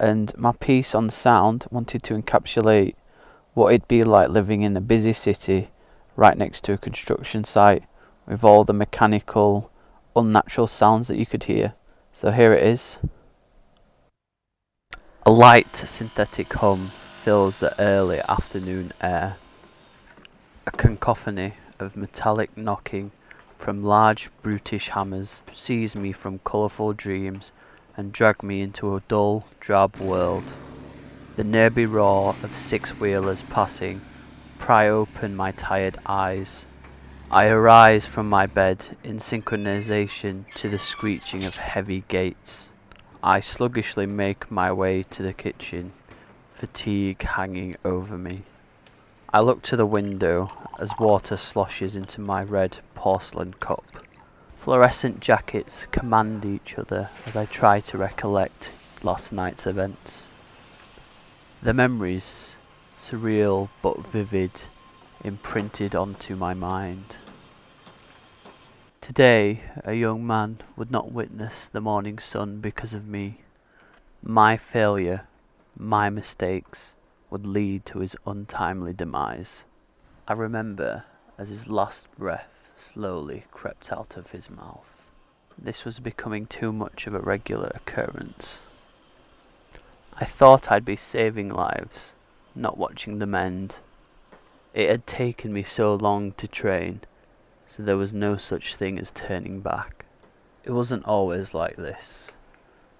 and 0.00 0.36
my 0.38 0.52
piece 0.52 0.94
on 0.94 1.10
sound 1.10 1.66
wanted 1.70 2.02
to 2.04 2.14
encapsulate 2.14 2.94
what 3.54 3.72
it'd 3.72 3.88
be 3.88 4.04
like 4.04 4.28
living 4.28 4.62
in 4.62 4.76
a 4.76 4.80
busy 4.80 5.12
city 5.12 5.70
right 6.16 6.36
next 6.36 6.62
to 6.64 6.72
a 6.72 6.78
construction 6.78 7.44
site 7.44 7.84
with 8.26 8.44
all 8.44 8.64
the 8.64 8.72
mechanical, 8.72 9.70
unnatural 10.14 10.66
sounds 10.66 11.08
that 11.08 11.18
you 11.18 11.26
could 11.26 11.44
hear. 11.44 11.74
So 12.12 12.30
here 12.30 12.52
it 12.52 12.62
is. 12.64 12.98
A 15.26 15.30
light 15.30 15.74
synthetic 15.74 16.52
hum 16.52 16.90
fills 17.22 17.58
the 17.58 17.80
early 17.80 18.20
afternoon 18.28 18.92
air. 19.00 19.36
A 20.66 20.70
cacophony 20.70 21.54
of 21.78 21.96
metallic 21.96 22.56
knocking 22.56 23.10
from 23.56 23.82
large 23.82 24.30
brutish 24.42 24.90
hammers 24.90 25.42
seize 25.52 25.96
me 25.96 26.12
from 26.12 26.40
colourful 26.40 26.92
dreams 26.92 27.52
and 27.96 28.12
drag 28.12 28.42
me 28.42 28.60
into 28.60 28.94
a 28.94 29.00
dull, 29.08 29.46
drab 29.60 29.96
world. 29.96 30.54
The 31.36 31.42
nearby 31.42 31.82
roar 31.84 32.36
of 32.44 32.56
six-wheelers 32.56 33.42
passing 33.42 34.02
pry 34.60 34.88
open 34.88 35.34
my 35.34 35.50
tired 35.50 35.98
eyes. 36.06 36.64
I 37.28 37.46
arise 37.46 38.06
from 38.06 38.28
my 38.28 38.46
bed 38.46 38.96
in 39.02 39.16
synchronization 39.16 40.46
to 40.54 40.68
the 40.68 40.78
screeching 40.78 41.44
of 41.44 41.56
heavy 41.56 42.04
gates. 42.06 42.68
I 43.20 43.40
sluggishly 43.40 44.06
make 44.06 44.48
my 44.48 44.70
way 44.70 45.02
to 45.02 45.24
the 45.24 45.32
kitchen, 45.32 45.90
fatigue 46.52 47.22
hanging 47.22 47.74
over 47.84 48.16
me. 48.16 48.42
I 49.32 49.40
look 49.40 49.62
to 49.62 49.76
the 49.76 49.86
window 49.86 50.52
as 50.78 50.92
water 51.00 51.36
sloshes 51.36 51.96
into 51.96 52.20
my 52.20 52.44
red 52.44 52.78
porcelain 52.94 53.54
cup. 53.54 53.84
Fluorescent 54.54 55.18
jackets 55.18 55.86
command 55.86 56.44
each 56.44 56.78
other 56.78 57.10
as 57.26 57.34
I 57.34 57.46
try 57.46 57.80
to 57.80 57.98
recollect 57.98 58.70
last 59.02 59.32
night's 59.32 59.66
events. 59.66 60.28
The 61.64 61.72
memories, 61.72 62.56
surreal 62.98 63.70
but 63.80 64.06
vivid, 64.06 64.64
imprinted 65.24 65.94
onto 65.94 66.36
my 66.36 66.52
mind. 66.52 67.16
Today, 69.00 69.62
a 69.82 69.94
young 69.94 70.26
man 70.26 70.58
would 70.76 70.90
not 70.90 71.10
witness 71.10 71.66
the 71.66 71.80
morning 71.80 72.18
sun 72.18 72.60
because 72.60 72.92
of 72.92 73.08
me. 73.08 73.38
My 74.22 74.58
failure, 74.58 75.26
my 75.74 76.10
mistakes, 76.10 76.96
would 77.30 77.46
lead 77.46 77.86
to 77.86 78.00
his 78.00 78.14
untimely 78.26 78.92
demise. 78.92 79.64
I 80.28 80.34
remember 80.34 81.04
as 81.38 81.48
his 81.48 81.70
last 81.70 82.14
breath 82.18 82.68
slowly 82.74 83.44
crept 83.50 83.90
out 83.90 84.18
of 84.18 84.32
his 84.32 84.50
mouth. 84.50 85.06
This 85.56 85.86
was 85.86 85.98
becoming 85.98 86.44
too 86.44 86.74
much 86.74 87.06
of 87.06 87.14
a 87.14 87.20
regular 87.20 87.72
occurrence. 87.74 88.60
I 90.16 90.24
thought 90.24 90.70
I'd 90.70 90.84
be 90.84 90.94
saving 90.94 91.48
lives, 91.48 92.12
not 92.54 92.78
watching 92.78 93.18
them 93.18 93.34
end. 93.34 93.78
It 94.72 94.88
had 94.88 95.08
taken 95.08 95.52
me 95.52 95.64
so 95.64 95.92
long 95.96 96.32
to 96.32 96.46
train, 96.46 97.00
so 97.66 97.82
there 97.82 97.96
was 97.96 98.14
no 98.14 98.36
such 98.36 98.76
thing 98.76 98.96
as 99.00 99.10
turning 99.10 99.60
back. 99.60 100.04
It 100.62 100.70
wasn't 100.70 101.04
always 101.04 101.52
like 101.52 101.74
this. 101.76 102.30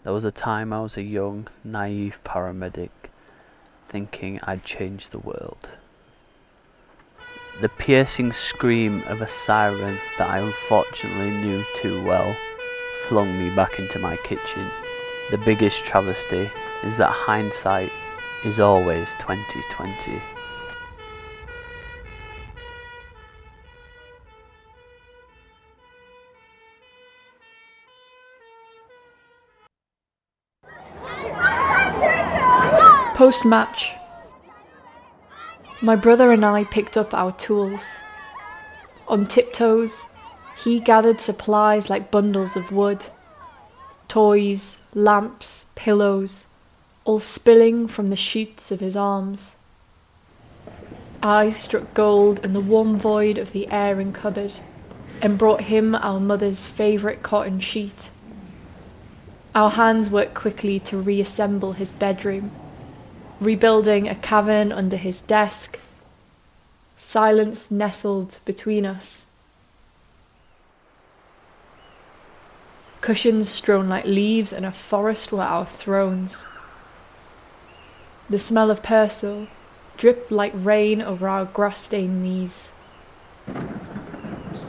There 0.03 0.13
was 0.13 0.25
a 0.25 0.33
time 0.33 0.73
I 0.73 0.81
was 0.81 0.97
a 0.97 1.05
young, 1.05 1.47
naive 1.63 2.19
paramedic, 2.25 2.91
thinking 3.85 4.41
I'd 4.43 4.65
change 4.65 5.11
the 5.11 5.21
world. 5.21 5.71
The 7.61 7.69
piercing 7.69 8.33
scream 8.33 9.05
of 9.07 9.21
a 9.21 9.29
siren 9.29 9.99
that 10.19 10.29
I 10.29 10.39
unfortunately 10.39 11.31
knew 11.31 11.65
too 11.77 12.03
well 12.03 12.37
flung 13.07 13.39
me 13.39 13.55
back 13.55 13.79
into 13.79 14.01
my 14.01 14.17
kitchen. 14.17 14.67
The 15.31 15.39
biggest 15.39 15.85
travesty 15.85 16.51
is 16.85 16.99
that 16.99 17.11
hindsight 17.11 17.91
is 18.45 18.61
always 18.61 19.15
2020. 19.15 20.21
Post 33.15 33.45
match. 33.47 33.93
My 35.81 35.97
brother 35.97 36.33
and 36.33 36.45
I 36.45 36.65
picked 36.65 36.97
up 36.97 37.15
our 37.15 37.33
tools. 37.33 37.95
On 39.09 39.25
tiptoes, 39.25 40.07
he 40.57 40.81
gathered 40.81 41.21
supplies 41.21 41.89
like 41.89 42.11
bundles 42.11 42.57
of 42.57 42.73
wood 42.73 43.07
toys, 44.09 44.81
lamps, 44.95 45.67
pillows, 45.75 46.47
all 47.05 47.21
spilling 47.21 47.87
from 47.87 48.11
the 48.11 48.17
shoots 48.17 48.71
of 48.71 48.81
his 48.81 48.97
arms. 48.97 49.57
I 51.23 51.51
struck 51.51 51.95
gold 51.95 52.45
in 52.45 52.53
the 52.53 52.61
warm 52.61 52.99
void 52.99 53.39
of 53.39 53.53
the 53.53 53.69
airing 53.71 54.13
cupboard 54.13 54.61
and 55.23 55.39
brought 55.39 55.63
him 55.63 55.95
our 55.95 56.21
mother's 56.21 56.67
favourite 56.67 57.23
cotton 57.23 57.61
sheet. 57.61 58.11
Our 59.55 59.71
hands 59.71 60.11
worked 60.11 60.35
quickly 60.35 60.81
to 60.81 60.99
reassemble 60.99 61.73
his 61.73 61.91
bedroom 61.91 62.51
rebuilding 63.41 64.09
a 64.09 64.15
cavern 64.15 64.73
under 64.73 64.97
his 64.97 65.21
desk. 65.21 65.79
Silence 66.97 67.71
nestled 67.71 68.39
between 68.45 68.87
us. 68.87 69.27
Cushions 73.01 73.51
strewn 73.51 73.89
like 73.89 74.07
leaves 74.07 74.53
in 74.53 74.65
a 74.65 74.73
forest 74.73 75.31
were 75.31 75.43
our 75.43 75.67
thrones. 75.67 76.45
The 78.31 78.39
smell 78.39 78.71
of 78.71 78.83
persil 78.83 79.49
dripped 79.99 80.31
like 80.31 80.53
rain 80.55 81.03
over 81.03 81.29
our 81.29 81.45
grass 81.45 81.81
stained 81.83 82.23
knees. 82.23 82.73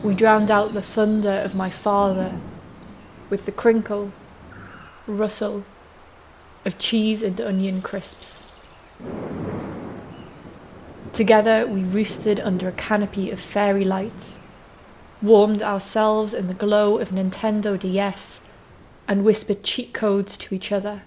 We 0.03 0.13
drowned 0.13 0.51
out 0.51 0.74
the 0.74 0.81
thunder 0.81 1.31
of 1.31 1.55
my 1.55 1.69
father 1.69 2.38
with 3.29 3.45
the 3.45 3.53
crinkle, 3.53 4.12
rustle 5.07 5.63
of 6.65 6.77
cheese 6.77 7.24
and 7.24 7.39
onion 7.39 7.81
crisps. 7.81 8.43
Together 11.13 11.65
we 11.65 11.81
roosted 11.81 12.41
under 12.41 12.67
a 12.67 12.74
canopy 12.74 13.31
of 13.31 13.39
fairy 13.39 13.85
lights, 13.85 14.39
warmed 15.21 15.63
ourselves 15.63 16.33
in 16.33 16.47
the 16.47 16.53
glow 16.53 16.97
of 16.97 17.09
Nintendo 17.09 17.79
DS, 17.79 18.45
and 19.07 19.24
whispered 19.24 19.63
cheat 19.63 19.93
codes 19.93 20.38
to 20.38 20.53
each 20.53 20.74
other 20.74 21.03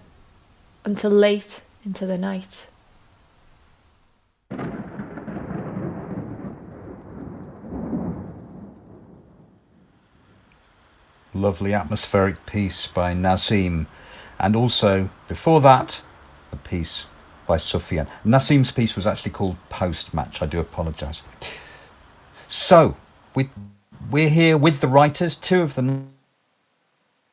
until 0.85 1.11
late 1.11 1.61
into 1.85 2.07
the 2.07 2.19
night. 2.19 2.69
Lovely 11.35 11.73
atmospheric 11.73 12.47
piece 12.47 12.87
by 12.87 13.15
Nazim. 13.15 13.87
And 14.39 14.57
also, 14.57 15.09
before 15.29 15.61
that, 15.61 16.01
a 16.53 16.57
piece 16.57 17.07
by 17.47 17.57
Sufyan. 17.57 18.07
Nazim's 18.25 18.71
piece 18.71 18.97
was 18.97 19.07
actually 19.07 19.33
called 19.33 19.57
Post 19.69 20.15
Match. 20.15 20.43
I 20.43 20.47
do 20.47 20.61
apologise. 20.61 21.23
So, 22.49 22.97
we, 23.35 23.51
we're 24.11 24.29
here 24.31 24.57
with 24.57 24.81
the 24.81 24.89
writers, 24.89 25.35
two 25.35 25.63
of 25.63 25.75
the 25.75 26.03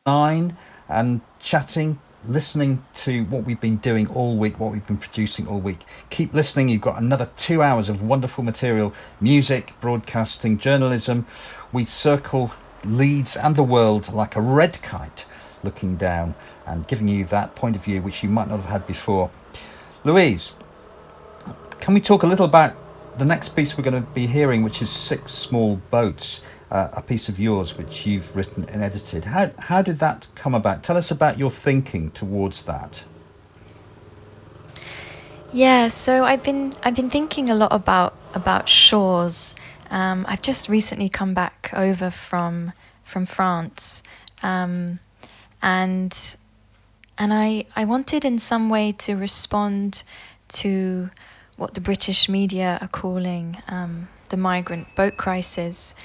nine, 0.06 0.58
and 0.88 1.22
chatting, 1.40 2.00
listening 2.28 2.84
to 2.94 3.24
what 3.26 3.44
we've 3.44 3.60
been 3.60 3.78
doing 3.78 4.08
all 4.08 4.36
week, 4.36 4.60
what 4.60 4.72
we've 4.72 4.86
been 4.86 4.98
producing 4.98 5.48
all 5.48 5.60
week. 5.60 5.80
Keep 6.10 6.34
listening. 6.34 6.70
You've 6.70 6.82
got 6.82 7.02
another 7.02 7.30
two 7.38 7.62
hours 7.62 7.90
of 7.90 8.02
wonderful 8.02 8.44
material 8.44 8.94
music, 9.22 9.74
broadcasting, 9.82 10.58
journalism. 10.58 11.26
We 11.72 11.86
circle 11.86 12.52
Leeds 12.84 13.36
and 13.36 13.56
the 13.56 13.64
world 13.64 14.14
like 14.14 14.36
a 14.36 14.42
red 14.42 14.82
kite 14.82 15.26
looking 15.64 15.96
down 15.96 16.36
and 16.66 16.88
giving 16.88 17.08
you 17.08 17.26
that 17.26 17.56
point 17.56 17.76
of 17.76 17.84
view 17.84 18.02
which 18.02 18.24
you 18.24 18.30
might 18.30 18.48
not 18.48 18.58
have 18.58 18.70
had 18.70 18.88
before. 18.88 19.32
Louise, 20.04 20.52
can 21.80 21.94
we 21.94 22.02
talk 22.02 22.24
a 22.24 22.28
little 22.28 22.46
about 22.46 22.76
the 23.18 23.26
next 23.26 23.50
piece 23.50 23.78
we're 23.78 23.84
going 23.84 24.02
to 24.04 24.10
be 24.12 24.28
hearing, 24.28 24.62
which 24.62 24.82
is 24.82 24.90
Six 24.90 25.32
Small 25.32 25.78
Boats, 25.90 26.42
uh, 26.72 26.90
a 26.94 27.02
piece 27.02 27.30
of 27.30 27.40
yours 27.40 27.78
which 27.78 28.06
you've 28.06 28.36
written 28.36 28.68
and 28.70 28.82
edited? 28.82 29.26
How, 29.26 29.52
how 29.60 29.82
did 29.82 30.00
that 30.00 30.28
come 30.36 30.54
about? 30.54 30.84
Tell 30.84 30.98
us 30.98 31.12
about 31.12 31.38
your 31.38 31.52
thinking 31.52 32.12
towards 32.12 32.64
that. 32.64 33.04
Yeah, 35.54 35.88
so 35.88 36.26
I've 36.26 36.44
been 36.44 36.74
I've 36.84 36.96
been 36.96 37.10
thinking 37.10 37.50
a 37.50 37.56
lot 37.56 37.72
about 37.72 38.14
about 38.34 38.68
shores 38.68 39.56
um, 39.90 40.26
I've 40.28 40.42
just 40.42 40.70
recently 40.70 41.10
come 41.10 41.34
back 41.34 41.70
over 41.74 42.10
from 42.10 42.74
from 43.04 43.26
France, 43.26 44.04
um, 44.42 45.00
and 45.62 46.38
and 47.18 47.34
I 47.34 47.66
I 47.76 47.86
wanted 47.86 48.26
in 48.26 48.40
some 48.40 48.70
way 48.70 48.92
to 48.94 49.16
respond 49.16 50.04
to 50.50 51.10
what 51.58 51.74
the 51.74 51.82
British 51.82 52.28
media 52.28 52.78
are 52.82 52.88
calling 52.88 53.58
um, 53.68 54.08
the 54.30 54.38
migrant 54.38 54.94
boat 54.96 55.18
crisis, 55.18 55.96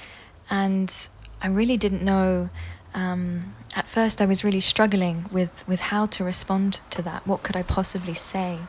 and 0.51 1.07
I 1.41 1.47
really 1.47 1.77
didn't 1.77 2.03
know. 2.03 2.49
Um, 2.93 3.55
at 3.73 3.87
first, 3.87 4.21
I 4.21 4.25
was 4.25 4.43
really 4.43 4.59
struggling 4.59 5.25
with 5.31 5.67
with 5.67 5.79
how 5.79 6.05
to 6.07 6.23
respond 6.23 6.81
to 6.91 7.01
that. 7.03 7.25
What 7.25 7.41
could 7.41 7.55
I 7.55 7.63
possibly 7.63 8.13
say? 8.13 8.59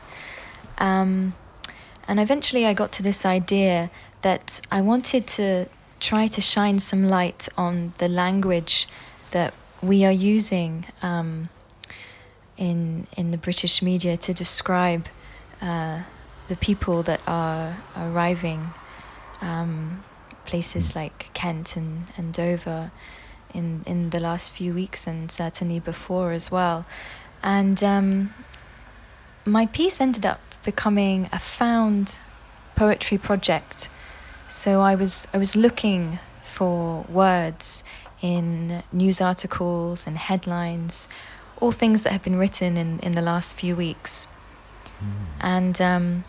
Um, 0.77 1.35
and 2.07 2.19
eventually, 2.19 2.65
I 2.65 2.73
got 2.73 2.91
to 2.93 3.03
this 3.03 3.25
idea 3.25 3.91
that 4.21 4.61
I 4.71 4.81
wanted 4.81 5.27
to 5.27 5.67
try 5.99 6.27
to 6.27 6.41
shine 6.41 6.79
some 6.79 7.03
light 7.03 7.49
on 7.57 7.93
the 7.97 8.07
language 8.07 8.87
that 9.31 9.53
we 9.81 10.05
are 10.05 10.11
using 10.11 10.85
um, 11.01 11.49
in 12.57 13.07
in 13.17 13.31
the 13.31 13.37
British 13.37 13.81
media 13.81 14.15
to 14.17 14.33
describe 14.33 15.07
uh, 15.61 16.01
the 16.47 16.55
people 16.55 17.03
that 17.03 17.21
are 17.27 17.77
arriving 17.97 18.71
um, 19.41 20.01
places 20.45 20.95
like 20.95 21.29
Kent 21.33 21.75
and, 21.75 22.05
and 22.17 22.33
Dover 22.33 22.91
in 23.53 23.83
in 23.85 24.09
the 24.09 24.19
last 24.19 24.51
few 24.51 24.73
weeks 24.73 25.07
and 25.07 25.31
certainly 25.31 25.79
before 25.79 26.31
as 26.31 26.51
well, 26.51 26.85
and 27.41 27.83
um, 27.83 28.33
my 29.45 29.65
piece 29.67 30.01
ended 30.01 30.25
up 30.25 30.39
becoming 30.63 31.27
a 31.31 31.39
found 31.39 32.19
poetry 32.75 33.17
project 33.17 33.89
so 34.53 34.81
I 34.81 34.93
was 34.93 35.27
I 35.33 35.37
was 35.37 35.55
looking 35.55 36.19
for 36.41 37.05
words 37.09 37.83
in 38.21 38.83
news 38.91 39.19
articles 39.19 40.05
and 40.05 40.15
headlines, 40.15 41.09
all 41.59 41.71
things 41.71 42.03
that 42.03 42.11
have 42.11 42.23
been 42.23 42.37
written 42.37 42.77
in, 42.77 42.99
in 42.99 43.13
the 43.13 43.21
last 43.21 43.55
few 43.55 43.75
weeks. 43.75 44.27
Mm. 45.01 45.11
And 45.41 45.81
um, 45.81 46.23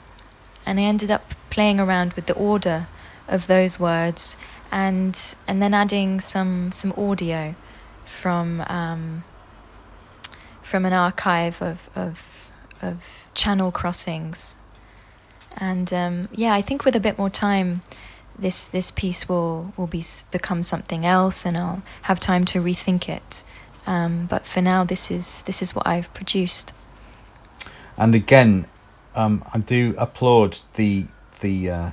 and 0.65 0.81
I 0.81 0.85
ended 0.85 1.11
up 1.11 1.35
playing 1.51 1.79
around 1.79 2.15
with 2.15 2.25
the 2.25 2.35
order 2.35 2.89
of 3.29 3.47
those 3.47 3.81
words 3.81 4.37
and 4.71 5.37
and 5.47 5.63
then 5.63 5.73
adding 5.73 6.21
some 6.21 6.73
some 6.73 6.93
audio 6.97 7.55
from 8.05 8.61
um, 8.67 9.25
from 10.63 10.85
an 10.85 10.93
archive 10.93 11.63
of, 11.63 11.89
of 11.95 12.51
of 12.83 13.27
channel 13.35 13.71
crossings. 13.71 14.57
And 15.57 15.93
um, 15.93 16.29
yeah, 16.33 16.53
I 16.53 16.63
think 16.63 16.85
with 16.85 16.97
a 16.97 17.01
bit 17.01 17.17
more 17.17 17.31
time, 17.31 17.83
this 18.39 18.69
this 18.69 18.91
piece 18.91 19.29
will 19.29 19.73
will 19.77 19.87
be 19.87 20.05
become 20.33 20.63
something 20.63 21.07
else, 21.07 21.47
and 21.47 21.57
I'll 21.57 21.83
have 22.03 22.19
time 22.19 22.45
to 22.47 22.61
rethink 22.61 23.09
it. 23.09 23.45
Um, 23.87 24.27
but 24.27 24.47
for 24.47 24.61
now, 24.61 24.85
this 24.85 25.11
is 25.11 25.43
this 25.43 25.63
is 25.63 25.75
what 25.75 25.87
I've 25.87 26.13
produced. 26.15 26.75
And 27.97 28.15
again, 28.15 28.67
um, 29.15 29.45
I 29.53 29.59
do 29.59 29.95
applaud 29.99 30.59
the 30.75 31.07
the 31.41 31.71
uh, 31.71 31.91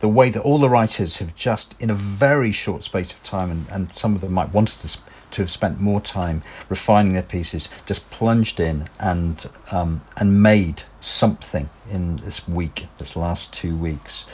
the 0.00 0.08
way 0.08 0.30
that 0.30 0.42
all 0.42 0.58
the 0.58 0.68
writers 0.68 1.18
have 1.18 1.34
just, 1.34 1.74
in 1.80 1.90
a 1.90 1.94
very 1.94 2.52
short 2.52 2.84
space 2.84 3.12
of 3.12 3.22
time, 3.22 3.50
and, 3.50 3.66
and 3.70 3.92
some 3.94 4.14
of 4.14 4.20
them 4.20 4.32
might 4.32 4.52
want 4.52 4.68
to 4.68 4.98
to 5.32 5.42
have 5.42 5.50
spent 5.50 5.80
more 5.80 6.00
time 6.00 6.42
refining 6.68 7.12
their 7.12 7.22
pieces, 7.22 7.68
just 7.84 8.08
plunged 8.10 8.60
in 8.60 8.88
and 8.98 9.50
um, 9.70 10.00
and 10.16 10.42
made 10.42 10.82
something 11.00 11.68
in 11.90 12.16
this 12.16 12.48
week, 12.48 12.86
this 12.98 13.16
last 13.16 13.52
two 13.52 13.76
weeks. 13.76 14.24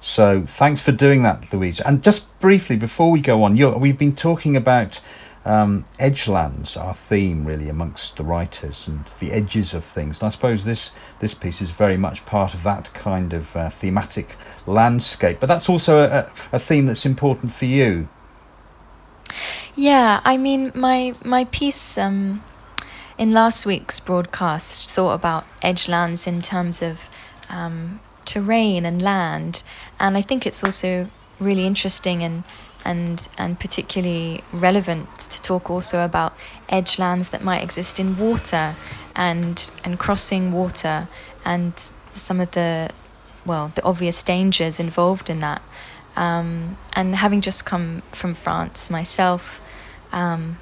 So 0.00 0.42
thanks 0.42 0.80
for 0.80 0.92
doing 0.92 1.22
that, 1.24 1.52
Louise. 1.52 1.80
And 1.80 2.02
just 2.02 2.24
briefly 2.38 2.76
before 2.76 3.10
we 3.10 3.20
go 3.20 3.42
on, 3.42 3.56
we've 3.80 3.98
been 3.98 4.14
talking 4.14 4.56
about 4.56 5.00
um, 5.46 5.84
edgelands, 6.00 6.76
our 6.76 6.92
theme 6.92 7.44
really 7.44 7.68
amongst 7.68 8.16
the 8.16 8.24
writers 8.24 8.88
and 8.88 9.04
the 9.20 9.30
edges 9.30 9.72
of 9.74 9.84
things. 9.84 10.20
And 10.20 10.26
I 10.26 10.30
suppose 10.30 10.64
this 10.64 10.90
this 11.20 11.34
piece 11.34 11.62
is 11.62 11.70
very 11.70 11.96
much 11.96 12.26
part 12.26 12.52
of 12.52 12.64
that 12.64 12.92
kind 12.92 13.32
of 13.32 13.56
uh, 13.56 13.70
thematic 13.70 14.36
landscape. 14.66 15.38
But 15.40 15.46
that's 15.46 15.68
also 15.68 16.00
a, 16.00 16.30
a 16.52 16.58
theme 16.58 16.86
that's 16.86 17.06
important 17.06 17.52
for 17.52 17.66
you. 17.66 18.08
Yeah, 19.76 20.20
I 20.24 20.36
mean, 20.36 20.72
my 20.74 21.14
my 21.24 21.44
piece 21.44 21.96
um, 21.96 22.42
in 23.16 23.32
last 23.32 23.66
week's 23.66 24.00
broadcast 24.00 24.92
thought 24.92 25.14
about 25.14 25.44
edgelands 25.62 26.26
in 26.26 26.42
terms 26.42 26.82
of 26.82 27.08
um, 27.48 28.00
terrain 28.24 28.84
and 28.84 29.00
land. 29.00 29.62
And 30.00 30.16
I 30.16 30.22
think 30.22 30.44
it's 30.44 30.64
also 30.64 31.08
really 31.38 31.66
interesting 31.66 32.24
and 32.24 32.42
and 32.86 33.28
and 33.36 33.58
particularly 33.58 34.42
relevant 34.52 35.18
to 35.18 35.42
talk 35.42 35.68
also 35.68 36.04
about 36.04 36.32
edge 36.68 36.98
lands 36.98 37.30
that 37.30 37.42
might 37.42 37.62
exist 37.62 37.98
in 37.98 38.16
water 38.16 38.76
and 39.16 39.70
and 39.84 39.98
crossing 39.98 40.52
water 40.52 41.08
and 41.44 41.90
some 42.12 42.40
of 42.40 42.50
the 42.52 42.88
well 43.44 43.72
the 43.74 43.82
obvious 43.82 44.22
dangers 44.22 44.80
involved 44.80 45.28
in 45.28 45.40
that. 45.40 45.60
Um, 46.16 46.78
and 46.94 47.14
having 47.14 47.42
just 47.42 47.66
come 47.66 48.02
from 48.12 48.32
France 48.32 48.88
myself, 48.88 49.60
um, 50.12 50.56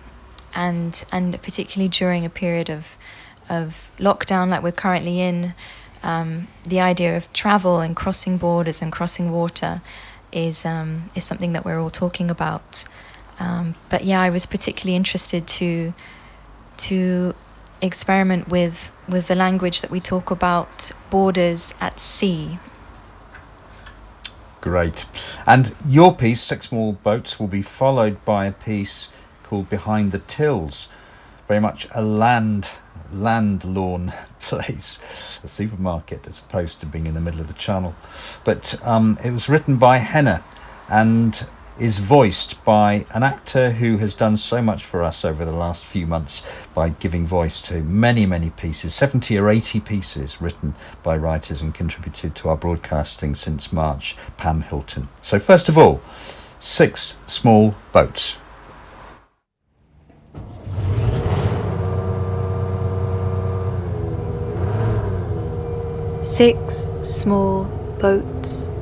and 0.53 1.05
and 1.13 1.41
particularly 1.43 1.89
during 1.89 2.25
a 2.25 2.31
period 2.31 2.71
of 2.71 2.97
of 3.49 3.93
lockdown 3.99 4.49
like 4.49 4.63
we're 4.65 4.73
currently 4.73 5.21
in, 5.21 5.55
um, 6.03 6.49
the 6.67 6.81
idea 6.81 7.17
of 7.17 7.33
travel 7.33 7.81
and 7.81 7.95
crossing 7.95 8.37
borders 8.37 8.83
and 8.83 8.91
crossing 8.91 9.31
water 9.31 9.81
is 10.35 10.65
um, 10.67 11.11
is 11.15 11.25
something 11.25 11.53
that 11.53 11.65
we're 11.65 11.81
all 11.81 11.91
talking 11.91 12.31
about. 12.31 12.85
Um, 13.39 13.75
but 13.89 14.05
yeah, 14.05 14.21
I 14.21 14.31
was 14.31 14.47
particularly 14.47 14.97
interested 14.97 15.47
to 15.47 15.95
to 16.77 17.35
experiment 17.81 18.49
with 18.49 18.97
with 19.09 19.29
the 19.29 19.35
language 19.35 19.81
that 19.83 19.91
we 19.91 20.01
talk 20.01 20.31
about 20.31 20.91
borders 21.11 21.75
at 21.81 22.01
sea. 22.01 22.59
Great. 24.61 25.05
And 25.47 25.75
your 25.87 26.17
piece, 26.17 26.41
Six 26.41 26.69
Small 26.69 26.95
Boats, 26.95 27.39
will 27.39 27.49
be 27.49 27.61
followed 27.61 28.25
by 28.25 28.47
a 28.47 28.53
piece 28.53 29.09
called 29.43 29.69
Behind 29.69 30.11
the 30.11 30.21
Tills. 30.21 30.89
Very 31.49 31.61
much 31.61 31.87
a 31.95 32.03
land 32.03 32.71
land 33.15 33.65
lawn 33.65 34.13
place, 34.41 34.99
a 35.43 35.49
supermarket 35.49 36.27
as 36.27 36.41
opposed 36.41 36.81
to 36.81 36.87
being 36.87 37.07
in 37.07 37.15
the 37.15 37.21
middle 37.21 37.41
of 37.41 37.49
the 37.49 37.55
channel. 37.55 37.95
But 38.45 38.81
um, 38.85 39.19
it 39.25 39.31
was 39.31 39.49
written 39.49 39.77
by 39.77 39.99
Henna 39.99 40.45
and 40.89 41.47
is 41.79 41.99
voiced 41.99 42.63
by 42.65 43.05
an 43.11 43.25
actor 43.25 43.73
who 43.73 43.97
has 43.97 44.15
done 44.15 44.37
so 44.37 44.63
much 44.63 44.85
for 44.85 45.03
us 45.03 45.25
over 45.25 45.45
the 45.45 45.53
last 45.53 45.85
few 45.85 46.07
months 46.07 46.43
by 46.73 46.89
giving 46.89 47.27
voice 47.27 47.61
to 47.61 47.83
many, 47.83 48.25
many 48.27 48.51
pieces 48.51 48.95
70 48.95 49.37
or 49.39 49.49
80 49.49 49.81
pieces 49.81 50.41
written 50.41 50.75
by 51.03 51.17
writers 51.17 51.61
and 51.61 51.75
contributed 51.75 52.35
to 52.37 52.49
our 52.49 52.57
broadcasting 52.57 53.35
since 53.35 53.73
March, 53.73 54.17
Pam 54.37 54.63
Hilton. 54.63 55.09
So, 55.21 55.39
first 55.39 55.69
of 55.69 55.77
all, 55.77 56.01
Six 56.61 57.17
Small 57.27 57.75
Boats. 57.93 58.37
Six 66.25 66.91
small 67.03 67.67
boats. 68.01 68.73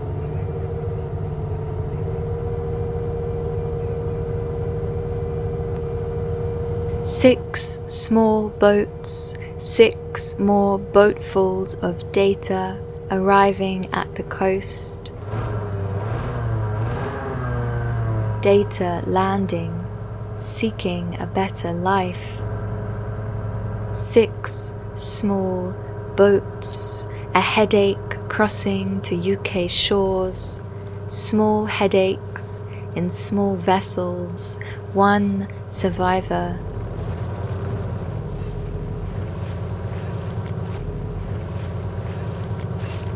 Six 7.03 7.81
small 7.89 8.51
boats, 8.51 9.35
six 9.57 10.39
more 10.39 10.79
boatfuls 10.79 11.83
of 11.83 12.13
data 12.13 12.81
arriving 13.11 13.93
at 13.93 14.15
the 14.15 14.23
coast. 14.23 15.13
Data 18.41 19.03
landing, 19.09 19.85
seeking 20.37 21.17
a 21.19 21.27
better 21.27 21.73
life. 21.73 22.41
Six 23.93 24.75
small 24.95 25.75
boats, 26.15 26.92
a 27.35 27.41
headache 27.41 28.29
crossing 28.29 29.01
to 29.01 29.15
UK 29.15 29.69
shores, 29.69 30.61
small 31.07 31.65
headaches 31.65 32.63
in 32.95 33.09
small 33.09 33.57
vessels, 33.57 34.61
one 34.93 35.49
survivor. 35.67 36.59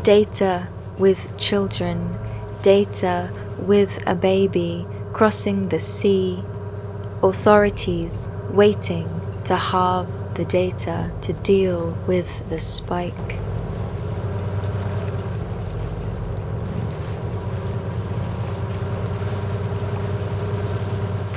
Data 0.01 0.67
with 0.97 1.37
children, 1.37 2.17
data 2.63 3.31
with 3.59 4.01
a 4.07 4.15
baby 4.15 4.87
crossing 5.13 5.69
the 5.69 5.79
sea, 5.79 6.43
authorities 7.21 8.31
waiting 8.51 9.07
to 9.43 9.55
halve 9.55 10.35
the 10.35 10.45
data 10.45 11.11
to 11.21 11.33
deal 11.33 11.95
with 12.07 12.49
the 12.49 12.59
spike. 12.59 13.46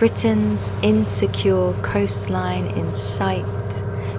Britain's 0.00 0.72
insecure 0.82 1.74
coastline 1.82 2.64
in 2.68 2.90
sight, 2.94 3.44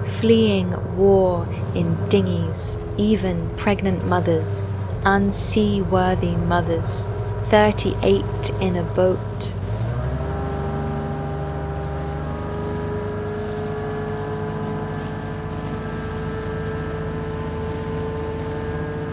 fleeing 0.04 0.72
war 0.96 1.44
in 1.74 1.96
dinghies, 2.08 2.78
even 2.96 3.50
pregnant 3.56 4.06
mothers, 4.06 4.76
unseaworthy 5.04 6.36
mothers, 6.46 7.10
38 7.46 8.24
in 8.60 8.76
a 8.76 8.84
boat. 8.94 9.54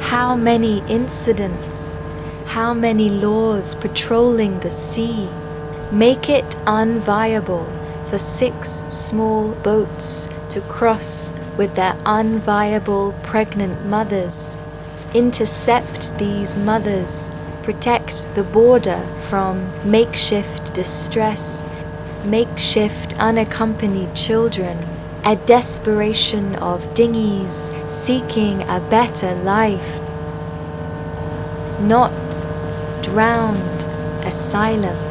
How 0.01 0.35
many 0.35 0.83
incidents, 0.87 1.97
how 2.45 2.75
many 2.75 3.09
laws 3.09 3.73
patrolling 3.73 4.59
the 4.59 4.69
sea 4.69 5.27
make 5.91 6.29
it 6.29 6.45
unviable 6.67 7.65
for 8.09 8.19
six 8.19 8.85
small 8.87 9.53
boats 9.63 10.29
to 10.49 10.61
cross 10.61 11.33
with 11.57 11.73
their 11.75 11.93
unviable 12.05 13.11
pregnant 13.23 13.85
mothers, 13.85 14.57
intercept 15.13 16.17
these 16.19 16.55
mothers, 16.57 17.31
protect 17.63 18.27
the 18.35 18.43
border 18.43 18.99
from 19.29 19.69
makeshift 19.83 20.73
distress, 20.73 21.65
makeshift 22.23 23.19
unaccompanied 23.19 24.13
children, 24.15 24.77
a 25.25 25.35
desperation 25.47 26.55
of 26.57 26.93
dinghies 26.93 27.71
seeking 27.87 28.61
a 28.63 28.79
better 28.89 29.33
life, 29.43 29.99
not 31.81 32.11
drowned 33.01 33.83
asylum. 34.25 35.08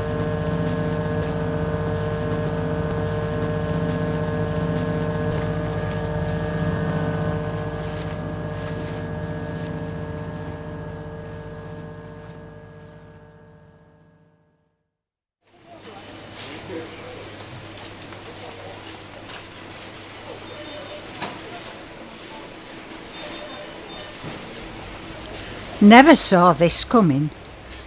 Never 25.89 26.17
saw 26.17 26.53
this 26.53 26.85
coming. 26.85 27.31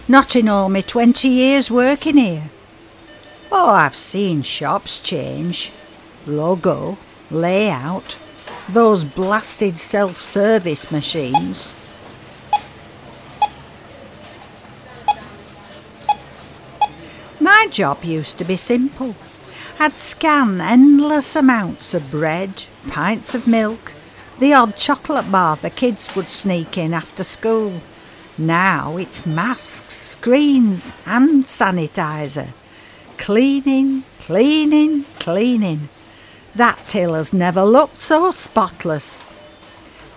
Not 0.08 0.34
in 0.34 0.48
all 0.48 0.68
me 0.68 0.82
twenty 0.82 1.28
years 1.28 1.70
working 1.70 2.16
here. 2.16 2.50
Oh, 3.52 3.70
I've 3.70 3.94
seen 3.94 4.42
shops 4.42 4.98
change. 4.98 5.70
Logo, 6.26 6.98
layout, 7.30 8.18
those 8.68 9.04
blasted 9.04 9.78
self-service 9.78 10.90
machines. 10.90 11.72
My 17.38 17.68
job 17.70 18.02
used 18.02 18.36
to 18.38 18.44
be 18.44 18.56
simple. 18.56 19.14
I'd 19.78 20.00
scan 20.00 20.60
endless 20.60 21.36
amounts 21.36 21.94
of 21.94 22.10
bread, 22.10 22.64
pints 22.90 23.32
of 23.32 23.46
milk, 23.46 23.92
the 24.40 24.52
odd 24.52 24.76
chocolate 24.76 25.30
bar 25.30 25.54
the 25.54 25.70
kids 25.70 26.16
would 26.16 26.30
sneak 26.30 26.76
in 26.76 26.94
after 26.94 27.22
school. 27.22 27.74
Now 28.38 28.96
it's 28.96 29.26
masks, 29.26 29.94
screens, 29.94 30.90
hand 31.04 31.44
sanitizer. 31.44 32.48
Cleaning, 33.18 34.04
cleaning, 34.20 35.04
cleaning. 35.18 35.88
That 36.54 36.78
till 36.88 37.14
has 37.14 37.32
never 37.32 37.62
looked 37.62 38.00
so 38.00 38.30
spotless. 38.30 39.28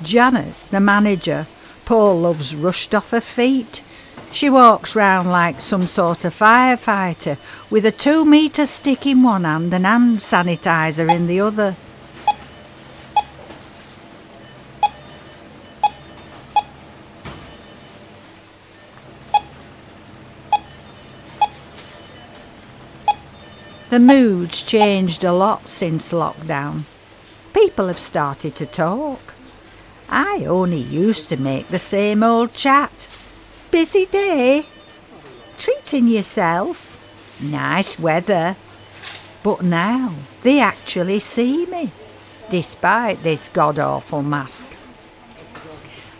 Janet, 0.01 0.53
the 0.71 0.79
manager, 0.79 1.45
poor 1.85 2.13
love's 2.13 2.55
rushed 2.55 2.95
off 2.95 3.11
her 3.11 3.21
feet. 3.21 3.83
She 4.31 4.49
walks 4.49 4.95
round 4.95 5.29
like 5.29 5.61
some 5.61 5.83
sort 5.83 6.25
of 6.25 6.33
firefighter 6.33 7.37
with 7.69 7.85
a 7.85 7.91
two 7.91 8.25
metre 8.25 8.65
stick 8.65 9.05
in 9.05 9.23
one 9.23 9.43
hand 9.43 9.73
and 9.73 9.85
hand 9.85 10.19
sanitizer 10.19 11.13
in 11.13 11.27
the 11.27 11.41
other. 11.41 11.75
The 23.95 24.01
mood's 24.01 24.61
changed 24.61 25.23
a 25.23 25.31
lot 25.31 25.69
since 25.69 26.11
lockdown. 26.11 26.81
People 27.53 27.87
have 27.87 27.97
started 27.97 28.53
to 28.57 28.65
talk. 28.65 29.33
I 30.09 30.43
only 30.45 30.81
used 30.81 31.29
to 31.29 31.37
make 31.37 31.69
the 31.69 31.79
same 31.79 32.21
old 32.21 32.53
chat. 32.53 33.07
Busy 33.71 34.05
day? 34.05 34.65
Treating 35.57 36.09
yourself? 36.09 37.39
Nice 37.41 37.97
weather. 37.97 38.57
But 39.43 39.63
now 39.63 40.11
they 40.43 40.59
actually 40.59 41.21
see 41.21 41.65
me, 41.65 41.91
despite 42.49 43.23
this 43.23 43.47
god 43.47 43.79
awful 43.79 44.23
mask. 44.23 44.67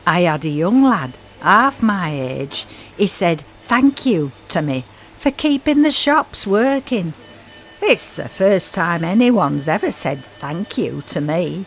I 0.07 0.21
had 0.21 0.45
a 0.45 0.59
young 0.63 0.81
lad, 0.81 1.17
half 1.41 1.83
my 1.83 2.09
age, 2.09 2.67
he 2.95 3.07
said 3.07 3.41
thank 3.63 4.05
you 4.05 4.31
to 4.47 4.61
me 4.61 4.85
for 5.17 5.29
keeping 5.29 5.81
the 5.81 5.91
shops 5.91 6.47
working 6.47 7.11
It's 7.87 8.15
the 8.15 8.27
first 8.27 8.73
time 8.73 9.03
anyone's 9.03 9.67
ever 9.67 9.91
said 9.91 10.17
thank 10.17 10.75
you 10.75 11.03
to 11.09 11.21
me. 11.21 11.65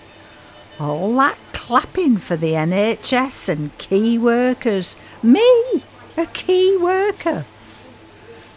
All 0.80 1.14
that 1.14 1.38
clapping 1.52 2.16
for 2.16 2.34
the 2.34 2.54
NHS 2.54 3.48
and 3.48 3.78
key 3.78 4.18
workers. 4.18 4.96
Me, 5.22 5.48
a 6.16 6.26
key 6.26 6.76
worker. 6.76 7.44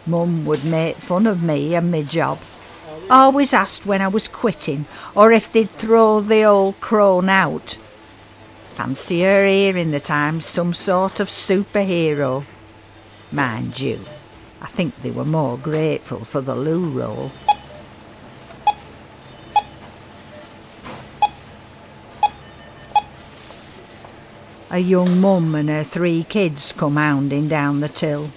Mum 0.08 0.44
would 0.44 0.66
make 0.66 0.96
fun 0.96 1.28
of 1.28 1.44
me 1.44 1.76
and 1.76 1.92
my 1.92 2.02
job. 2.02 2.40
Always 3.12 3.54
asked 3.54 3.86
when 3.86 4.02
I 4.02 4.08
was 4.08 4.28
quitting 4.28 4.86
or 5.14 5.32
if 5.32 5.54
they'd 5.54 5.70
throw 5.70 6.20
the 6.20 6.44
old 6.44 6.82
crone 6.82 7.30
out. 7.30 7.76
Fancy 8.74 9.22
her 9.22 9.46
hearing 9.46 9.92
that 9.92 10.10
I'm 10.10 10.42
some 10.42 10.74
sort 10.74 11.20
of 11.20 11.30
superhero. 11.30 12.44
Mind 13.32 13.80
you, 13.80 14.00
I 14.64 14.68
think 14.68 14.96
they 14.96 15.12
were 15.12 15.26
more 15.26 15.60
grateful 15.60 16.26
for 16.26 16.42
the 16.42 16.56
loo 16.56 16.90
roll. 16.90 17.32
A 24.74 24.80
young 24.80 25.20
mum 25.20 25.54
and 25.54 25.68
her 25.68 25.84
three 25.84 26.24
kids 26.24 26.72
come 26.72 26.96
hounding 26.96 27.50
down 27.50 27.82
the 27.82 27.90
till. 27.90 28.30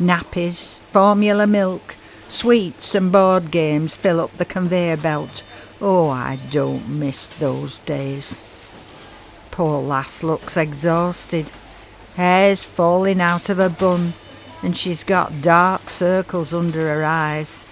Nappies, 0.00 0.78
formula 0.78 1.46
milk, 1.46 1.94
sweets 2.30 2.94
and 2.94 3.12
board 3.12 3.50
games 3.50 3.94
fill 3.94 4.18
up 4.18 4.34
the 4.38 4.46
conveyor 4.46 4.96
belt. 4.96 5.42
Oh, 5.82 6.08
I 6.08 6.38
don't 6.50 6.88
miss 6.88 7.28
those 7.38 7.76
days. 7.84 8.40
Poor 9.50 9.82
lass 9.82 10.22
looks 10.22 10.56
exhausted. 10.56 11.44
Hair's 12.14 12.62
falling 12.62 13.20
out 13.20 13.50
of 13.50 13.58
her 13.58 13.68
bun 13.68 14.14
and 14.62 14.74
she's 14.74 15.04
got 15.04 15.42
dark 15.42 15.90
circles 15.90 16.54
under 16.54 16.88
her 16.88 17.04
eyes. 17.04 17.66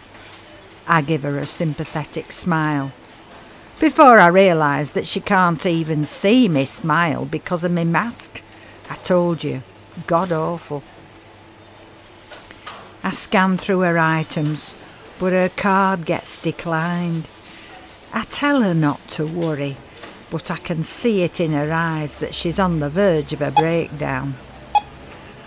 I 0.86 1.00
give 1.00 1.22
her 1.22 1.38
a 1.38 1.46
sympathetic 1.46 2.32
smile 2.32 2.92
before 3.80 4.18
I 4.18 4.28
realise 4.28 4.90
that 4.92 5.06
she 5.06 5.20
can't 5.20 5.64
even 5.66 6.04
see 6.04 6.48
me 6.48 6.64
smile 6.64 7.24
because 7.24 7.64
of 7.64 7.72
my 7.72 7.84
mask. 7.84 8.42
I 8.90 8.96
told 8.96 9.44
you, 9.44 9.62
god 10.06 10.32
awful. 10.32 10.82
I 13.02 13.10
scan 13.10 13.56
through 13.56 13.80
her 13.80 13.98
items, 13.98 14.74
but 15.20 15.32
her 15.32 15.50
card 15.50 16.06
gets 16.06 16.40
declined. 16.40 17.28
I 18.12 18.24
tell 18.24 18.62
her 18.62 18.74
not 18.74 19.06
to 19.08 19.26
worry, 19.26 19.76
but 20.30 20.50
I 20.50 20.56
can 20.56 20.82
see 20.82 21.22
it 21.22 21.40
in 21.40 21.52
her 21.52 21.72
eyes 21.72 22.18
that 22.18 22.34
she's 22.34 22.58
on 22.58 22.80
the 22.80 22.88
verge 22.88 23.32
of 23.32 23.42
a 23.42 23.50
breakdown. 23.50 24.34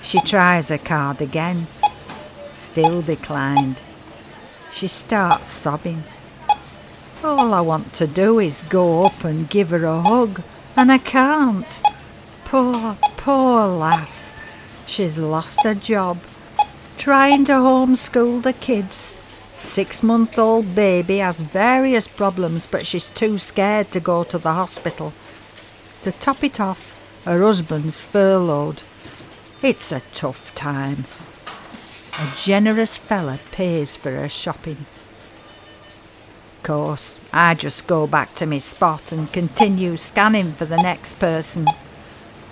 She 0.01 0.19
tries 0.21 0.69
her 0.69 0.77
card 0.77 1.21
again, 1.21 1.67
still 2.51 3.01
declined. 3.01 3.77
She 4.71 4.87
starts 4.87 5.47
sobbing. 5.47 6.03
All 7.23 7.51
I 7.51 7.61
want 7.61 7.93
to 7.95 8.05
do 8.05 8.37
is 8.37 8.61
go 8.69 9.03
up 9.03 9.23
and 9.23 9.49
give 9.49 9.71
her 9.71 9.85
a 9.85 10.01
hug, 10.01 10.43
and 10.75 10.91
I 10.91 10.99
can't. 10.99 11.79
Poor, 12.45 12.95
poor 13.17 13.65
lass. 13.65 14.35
She's 14.85 15.17
lost 15.17 15.63
her 15.63 15.73
job. 15.73 16.19
Trying 16.99 17.45
to 17.45 17.53
homeschool 17.53 18.43
the 18.43 18.53
kids. 18.53 19.23
Six 19.55 20.03
month 20.03 20.37
old 20.37 20.75
baby 20.75 21.17
has 21.17 21.39
various 21.39 22.07
problems, 22.07 22.67
but 22.67 22.85
she's 22.85 23.09
too 23.09 23.39
scared 23.39 23.91
to 23.91 23.99
go 23.99 24.23
to 24.23 24.37
the 24.37 24.53
hospital. 24.53 25.11
To 26.03 26.11
top 26.11 26.43
it 26.43 26.59
off, 26.59 27.23
her 27.25 27.41
husband's 27.41 27.97
furloughed. 27.97 28.83
It's 29.63 29.91
a 29.91 30.01
tough 30.13 30.53
time. 30.53 31.05
A 32.19 32.31
generous 32.39 32.95
fella 32.95 33.39
pays 33.51 33.95
for 33.95 34.11
her 34.11 34.29
shopping 34.29 34.85
course. 36.67 37.17
I 37.31 37.53
just 37.53 37.87
go 37.87 38.07
back 38.07 38.35
to 38.35 38.45
my 38.45 38.59
spot 38.59 39.13
and 39.13 39.31
continue 39.31 39.95
scanning 39.95 40.51
for 40.51 40.65
the 40.65 40.75
next 40.75 41.13
person. 41.13 41.65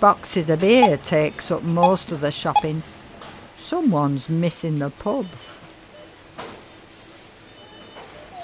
Boxes 0.00 0.48
of 0.48 0.62
beer 0.62 0.96
takes 0.96 1.50
up 1.50 1.62
most 1.62 2.10
of 2.10 2.22
the 2.22 2.32
shopping. 2.32 2.82
Someone's 3.56 4.30
missing 4.30 4.78
the 4.78 4.88
pub. 4.88 5.26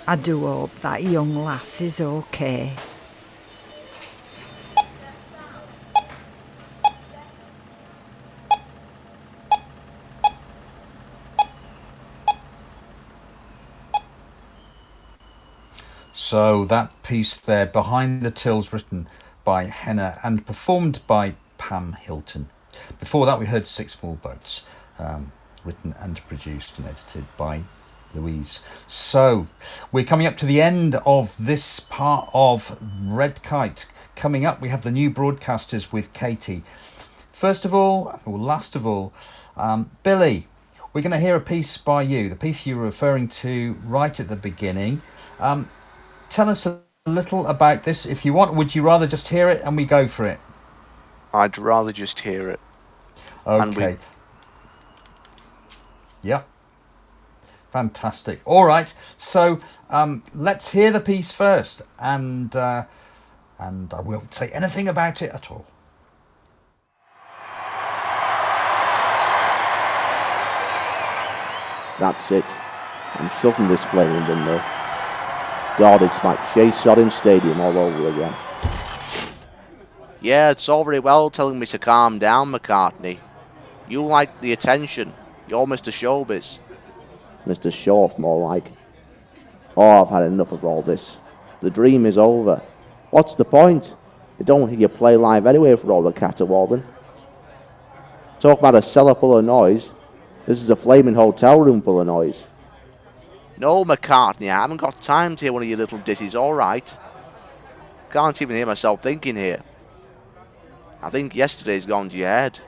I 0.07 0.17
do 0.17 0.41
hope 0.41 0.79
that 0.81 1.05
young 1.05 1.35
lass 1.43 1.81
is 1.81 2.03
okay. 2.03 2.75
So 16.33 16.65
that 16.65 17.03
piece 17.03 17.37
there, 17.37 17.67
Behind 17.67 18.23
the 18.23 18.31
Tills, 18.31 18.73
written 18.73 19.07
by 19.45 19.65
Henna 19.65 20.19
and 20.23 20.47
performed 20.47 21.01
by 21.07 21.35
Pam 21.59 21.93
Hilton. 21.93 22.49
Before 22.99 23.27
that, 23.27 23.39
we 23.39 23.45
heard 23.45 23.67
Six 23.67 23.99
Small 23.99 24.15
Boats, 24.15 24.63
um, 24.99 25.33
written 25.63 25.95
and 26.01 26.27
produced 26.29 26.79
and 26.79 26.89
edited 26.89 27.27
by 27.37 27.65
Louise. 28.15 28.61
So 28.87 29.47
we're 29.93 30.07
coming 30.07 30.27
up 30.27 30.39
to 30.39 30.47
the 30.47 30.63
end 30.63 30.95
of 31.05 31.37
this 31.39 31.81
part 31.81 32.31
of 32.33 32.81
Red 33.05 33.43
Kite. 33.43 33.85
Coming 34.17 34.47
up, 34.47 34.63
we 34.63 34.71
have 34.71 34.85
the 34.85 34.91
new 34.91 35.11
broadcasters 35.11 35.93
with 35.93 36.15
Katie. 36.15 36.63
First 37.31 37.67
of 37.67 37.75
all, 37.75 38.19
or 38.25 38.39
last 38.39 38.75
of 38.75 38.87
all, 38.87 39.13
um, 39.55 39.91
Billy, 40.03 40.47
we're 40.95 41.03
going 41.03 41.13
to 41.13 41.19
hear 41.19 41.37
a 41.37 41.43
piece 41.43 41.77
by 41.77 42.01
you, 42.01 42.31
the 42.31 42.37
piece 42.37 42.65
you 42.65 42.79
were 42.79 42.85
referring 42.85 43.29
to 43.29 43.77
right 43.85 44.19
at 44.19 44.31
the 44.31 44.37
beginning. 44.37 45.03
Um, 45.39 45.69
tell 46.33 46.49
us 46.49 46.65
a 46.67 46.81
little 47.07 47.47
about 47.47 47.85
this 47.85 48.07
if 48.07 48.25
you 48.25 48.33
want. 48.33 48.55
Would 48.55 48.75
you 48.75 48.83
rather 48.83 49.07
just 49.07 49.29
hear 49.29 49.49
it 49.49 49.61
and 49.63 49.77
we 49.77 49.85
go 49.85 50.09
for 50.09 50.25
it? 50.25 50.41
I'd 51.33 51.59
rather 51.59 51.93
just 51.93 52.21
hear 52.21 52.49
it. 52.49 52.61
Okay. 53.47 53.93
We... 56.23 56.29
Yep. 56.29 56.49
Fantastic. 57.71 58.41
All 58.45 58.65
right. 58.65 58.93
So 59.19 59.61
um, 59.91 60.23
let's 60.35 60.73
hear 60.73 60.91
the 60.91 61.01
piece 61.01 61.33
first, 61.33 61.83
and 61.99 62.55
uh, 62.55 62.85
and 63.59 63.93
I 63.95 64.01
won't 64.01 64.35
say 64.35 64.49
anything 64.51 64.89
about 64.89 65.23
it 65.23 65.31
at 65.33 65.51
all. 65.51 65.67
That's 71.99 72.31
it. 72.31 72.45
I'm 73.15 73.31
shoving 73.41 73.69
this 73.69 73.85
flaming 73.85 74.27
window. 74.27 74.63
God, 75.79 76.03
it's 76.03 76.23
like 76.23 76.39
Shea 76.53 76.69
Sodding 76.69 77.11
Stadium 77.11 77.61
all 77.61 77.77
over 77.79 78.09
again. 78.11 78.35
Yeah, 80.21 80.51
it's 80.51 80.69
all 80.69 80.85
very 80.85 81.01
well 81.01 81.31
telling 81.31 81.59
me 81.59 81.67
to 81.67 81.79
calm 81.79 82.19
down, 82.19 82.53
McCartney. 82.53 83.19
You 83.89 84.05
like 84.05 84.41
the 84.41 84.53
attention. 84.53 85.13
You're 85.49 85.67
Mr. 85.67 85.91
Showbiz. 85.91 86.59
Mr. 87.47 87.73
Short, 87.73 88.19
more 88.19 88.39
like. 88.39 88.67
Oh, 89.77 90.03
I've 90.03 90.11
had 90.11 90.23
enough 90.25 90.53
of 90.53 90.65
all 90.65 90.83
this. 90.83 91.19
The 91.61 91.71
dream 91.71 92.07
is 92.07 92.19
over. 92.19 92.63
What's 93.11 93.35
the 93.35 93.45
point? 93.45 93.97
They 94.39 94.45
don't 94.45 94.69
hear 94.69 94.79
you 94.79 94.89
play 94.89 95.17
live 95.17 95.47
anyway 95.47 95.75
for 95.77 95.91
all 95.91 96.03
the 96.03 96.13
caterwauling. 96.13 96.85
Talk 98.41 98.59
about 98.59 98.75
a 98.75 98.83
cellar 98.83 99.15
full 99.15 99.39
of 99.39 99.45
noise. 99.45 99.93
This 100.47 100.63
is 100.63 100.71
a 100.71 100.77
flaming 100.77 101.15
hotel 101.15 101.61
room 101.61 101.81
full 101.81 102.01
of 102.01 102.07
noise. 102.07 102.47
No, 103.59 103.85
McCartney, 103.85 104.51
I 104.51 104.63
haven't 104.63 104.79
got 104.79 105.01
time 105.03 105.37
to 105.37 105.45
hear 105.45 105.53
one 105.53 105.63
of 105.63 105.69
your 105.69 105.79
little 105.79 105.99
ditties, 105.99 106.35
alright? 106.35 106.99
Can't 108.11 108.41
even 108.43 108.57
hear 108.57 108.67
myself 108.67 109.03
thinking 109.03 109.37
here. 109.37 109.63
I 111.03 111.11
think 111.11 111.35
yesterday's 111.35 111.87
gone 111.87 112.09
to 112.09 112.17
your 112.17 112.29
head. 112.29 112.61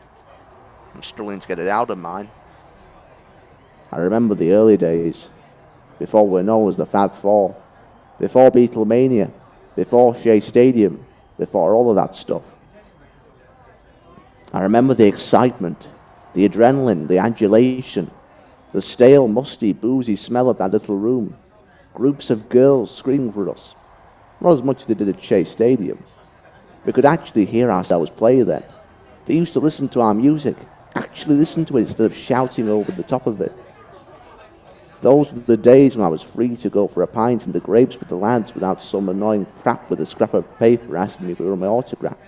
I'm 0.94 1.02
struggling 1.02 1.40
to 1.40 1.48
get 1.48 1.58
it 1.58 1.68
out 1.68 1.90
of 1.90 1.98
mine. 1.98 2.30
I 3.90 3.98
remember 3.98 4.34
the 4.34 4.52
early 4.52 4.76
days, 4.76 5.28
before 5.98 6.28
we 6.28 6.40
are 6.40 6.44
known 6.44 6.68
as 6.68 6.76
the 6.76 6.86
Fab 6.86 7.14
Four, 7.14 7.56
before 8.18 8.50
Beatlemania, 8.50 9.30
before 9.76 10.14
Shea 10.14 10.40
Stadium, 10.40 11.04
before 11.38 11.74
all 11.74 11.90
of 11.90 11.96
that 11.96 12.14
stuff. 12.14 12.42
I 14.52 14.62
remember 14.62 14.94
the 14.94 15.06
excitement, 15.06 15.88
the 16.32 16.48
adrenaline, 16.48 17.08
the 17.08 17.18
adulation, 17.18 18.10
the 18.74 18.82
stale, 18.82 19.28
musty, 19.28 19.72
boozy 19.72 20.16
smell 20.16 20.50
of 20.50 20.58
that 20.58 20.72
little 20.72 20.96
room. 20.96 21.36
Groups 21.94 22.28
of 22.28 22.48
girls 22.48 22.92
screaming 22.92 23.32
for 23.32 23.48
us. 23.48 23.76
Not 24.40 24.54
as 24.54 24.64
much 24.64 24.80
as 24.80 24.86
they 24.86 24.94
did 24.94 25.08
at 25.08 25.22
Shea 25.22 25.44
Stadium. 25.44 26.02
We 26.84 26.92
could 26.92 27.04
actually 27.04 27.44
hear 27.44 27.70
ourselves 27.70 28.10
play 28.10 28.42
then. 28.42 28.64
They 29.26 29.36
used 29.36 29.52
to 29.52 29.60
listen 29.60 29.88
to 29.90 30.00
our 30.00 30.12
music, 30.12 30.56
actually 30.96 31.36
listen 31.36 31.64
to 31.66 31.76
it 31.78 31.82
instead 31.82 32.06
of 32.06 32.16
shouting 32.16 32.68
over 32.68 32.90
the 32.90 33.04
top 33.04 33.28
of 33.28 33.40
it. 33.40 33.52
Those 35.02 35.32
were 35.32 35.38
the 35.38 35.56
days 35.56 35.96
when 35.96 36.04
I 36.04 36.08
was 36.08 36.24
free 36.24 36.56
to 36.56 36.68
go 36.68 36.88
for 36.88 37.04
a 37.04 37.06
pint 37.06 37.46
in 37.46 37.52
the 37.52 37.60
grapes 37.60 38.00
with 38.00 38.08
the 38.08 38.16
lads 38.16 38.54
without 38.54 38.82
some 38.82 39.08
annoying 39.08 39.46
crap 39.62 39.88
with 39.88 40.00
a 40.00 40.06
scrap 40.06 40.34
of 40.34 40.58
paper 40.58 40.96
asking 40.96 41.28
me 41.28 41.34
for 41.34 41.56
my 41.56 41.66
autograph. 41.66 42.18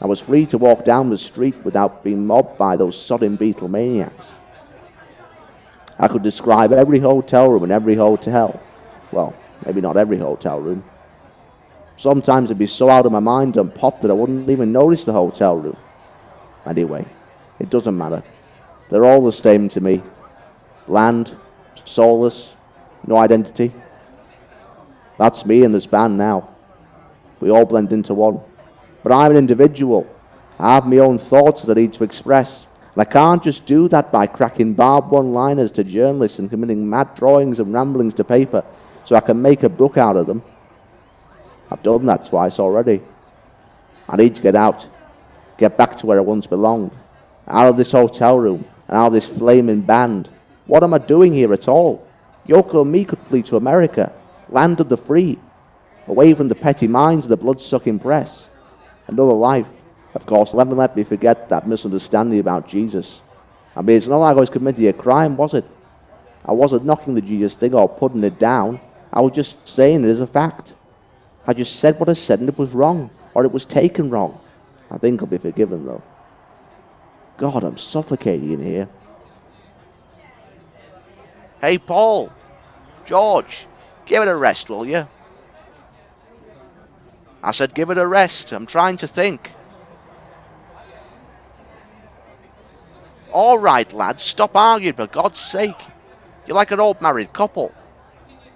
I 0.00 0.06
was 0.06 0.20
free 0.20 0.46
to 0.46 0.58
walk 0.58 0.84
down 0.84 1.10
the 1.10 1.18
street 1.18 1.56
without 1.64 2.04
being 2.04 2.24
mobbed 2.24 2.56
by 2.58 2.76
those 2.76 2.94
sodding 2.94 3.36
Beatlemaniacs. 3.36 4.34
I 5.98 6.08
could 6.08 6.22
describe 6.22 6.72
every 6.72 6.98
hotel 6.98 7.48
room 7.50 7.64
in 7.64 7.70
every 7.70 7.94
hotel. 7.94 8.60
Well, 9.12 9.34
maybe 9.64 9.80
not 9.80 9.96
every 9.96 10.18
hotel 10.18 10.60
room. 10.60 10.84
Sometimes 11.96 12.50
I'd 12.50 12.58
be 12.58 12.66
so 12.66 12.90
out 12.90 13.06
of 13.06 13.12
my 13.12 13.20
mind 13.20 13.56
and 13.56 13.72
pop 13.72 14.00
that 14.00 14.10
I 14.10 14.14
wouldn't 14.14 14.50
even 14.50 14.72
notice 14.72 15.04
the 15.04 15.12
hotel 15.12 15.56
room. 15.56 15.76
Anyway, 16.66 17.06
it 17.60 17.70
doesn't 17.70 17.96
matter. 17.96 18.22
They're 18.88 19.04
all 19.04 19.24
the 19.24 19.32
same 19.32 19.68
to 19.70 19.80
me 19.80 20.02
land, 20.86 21.36
soulless, 21.84 22.54
no 23.06 23.16
identity. 23.16 23.72
That's 25.18 25.46
me 25.46 25.64
and 25.64 25.74
this 25.74 25.86
band 25.86 26.18
now. 26.18 26.48
We 27.40 27.50
all 27.50 27.64
blend 27.64 27.92
into 27.92 28.14
one. 28.14 28.40
But 29.02 29.12
I'm 29.12 29.30
an 29.30 29.36
individual. 29.36 30.06
I 30.58 30.74
have 30.74 30.86
my 30.86 30.98
own 30.98 31.18
thoughts 31.18 31.62
that 31.62 31.76
I 31.76 31.82
need 31.82 31.92
to 31.94 32.04
express. 32.04 32.66
And 32.94 33.02
I 33.02 33.04
can't 33.04 33.42
just 33.42 33.66
do 33.66 33.88
that 33.88 34.12
by 34.12 34.26
cracking 34.26 34.74
barbed 34.74 35.10
one 35.10 35.32
liners 35.32 35.72
to 35.72 35.84
journalists 35.84 36.38
and 36.38 36.48
committing 36.48 36.88
mad 36.88 37.14
drawings 37.14 37.58
and 37.58 37.72
ramblings 37.72 38.14
to 38.14 38.24
paper 38.24 38.64
so 39.04 39.16
I 39.16 39.20
can 39.20 39.42
make 39.42 39.64
a 39.64 39.68
book 39.68 39.96
out 39.96 40.16
of 40.16 40.26
them. 40.26 40.42
I've 41.70 41.82
done 41.82 42.06
that 42.06 42.26
twice 42.26 42.60
already. 42.60 43.02
I 44.08 44.16
need 44.16 44.36
to 44.36 44.42
get 44.42 44.54
out, 44.54 44.86
get 45.58 45.76
back 45.76 45.98
to 45.98 46.06
where 46.06 46.18
I 46.18 46.22
once 46.22 46.46
belonged, 46.46 46.92
out 47.48 47.66
of 47.66 47.76
this 47.76 47.92
hotel 47.92 48.38
room 48.38 48.64
and 48.86 48.96
out 48.96 49.08
of 49.08 49.12
this 49.12 49.26
flaming 49.26 49.80
band. 49.80 50.30
What 50.66 50.84
am 50.84 50.94
I 50.94 50.98
doing 50.98 51.32
here 51.32 51.52
at 51.52 51.68
all? 51.68 52.06
Yoko 52.46 52.82
and 52.82 52.92
me 52.92 53.04
could 53.04 53.18
flee 53.20 53.42
to 53.42 53.56
America, 53.56 54.12
land 54.48 54.80
of 54.80 54.88
the 54.88 54.96
free, 54.96 55.38
away 56.06 56.32
from 56.34 56.48
the 56.48 56.54
petty 56.54 56.86
minds 56.86 57.26
of 57.26 57.30
the 57.30 57.36
blood 57.36 57.60
sucking 57.60 57.98
press. 57.98 58.50
Another 59.08 59.32
life. 59.32 59.73
Of 60.14 60.26
course, 60.26 60.54
never 60.54 60.74
let 60.74 60.96
me 60.96 61.02
forget 61.02 61.48
that 61.48 61.66
misunderstanding 61.66 62.38
about 62.38 62.68
Jesus. 62.68 63.20
I 63.76 63.82
mean, 63.82 63.96
it's 63.96 64.06
not 64.06 64.18
like 64.18 64.36
I 64.36 64.40
was 64.40 64.50
committing 64.50 64.86
a 64.86 64.92
crime, 64.92 65.36
was 65.36 65.54
it? 65.54 65.64
I 66.44 66.52
wasn't 66.52 66.84
knocking 66.84 67.14
the 67.14 67.22
Jesus 67.22 67.56
thing 67.56 67.74
or 67.74 67.88
putting 67.88 68.22
it 68.22 68.38
down. 68.38 68.80
I 69.12 69.20
was 69.20 69.32
just 69.32 69.66
saying 69.66 70.04
it 70.04 70.08
as 70.08 70.20
a 70.20 70.26
fact. 70.26 70.74
I 71.46 71.52
just 71.52 71.76
said 71.80 71.98
what 71.98 72.08
I 72.08 72.12
said 72.12 72.40
and 72.40 72.48
it 72.48 72.58
was 72.58 72.72
wrong, 72.72 73.10
or 73.34 73.44
it 73.44 73.52
was 73.52 73.66
taken 73.66 74.10
wrong. 74.10 74.40
I 74.90 74.98
think 74.98 75.20
I'll 75.20 75.26
be 75.26 75.38
forgiven, 75.38 75.84
though. 75.84 76.02
God, 77.36 77.64
I'm 77.64 77.78
suffocating 77.78 78.52
in 78.52 78.62
here. 78.62 78.88
Hey, 81.60 81.78
Paul. 81.78 82.30
George, 83.04 83.66
give 84.06 84.22
it 84.22 84.28
a 84.28 84.36
rest, 84.36 84.70
will 84.70 84.86
you? 84.86 85.08
I 87.42 87.50
said, 87.50 87.74
give 87.74 87.90
it 87.90 87.98
a 87.98 88.06
rest. 88.06 88.52
I'm 88.52 88.66
trying 88.66 88.96
to 88.98 89.06
think. 89.06 89.53
All 93.34 93.58
right, 93.58 93.92
lads, 93.92 94.22
stop 94.22 94.54
arguing, 94.54 94.94
for 94.94 95.08
God's 95.08 95.40
sake. 95.40 95.88
You're 96.46 96.54
like 96.54 96.70
an 96.70 96.78
old 96.78 97.02
married 97.02 97.32
couple. 97.32 97.74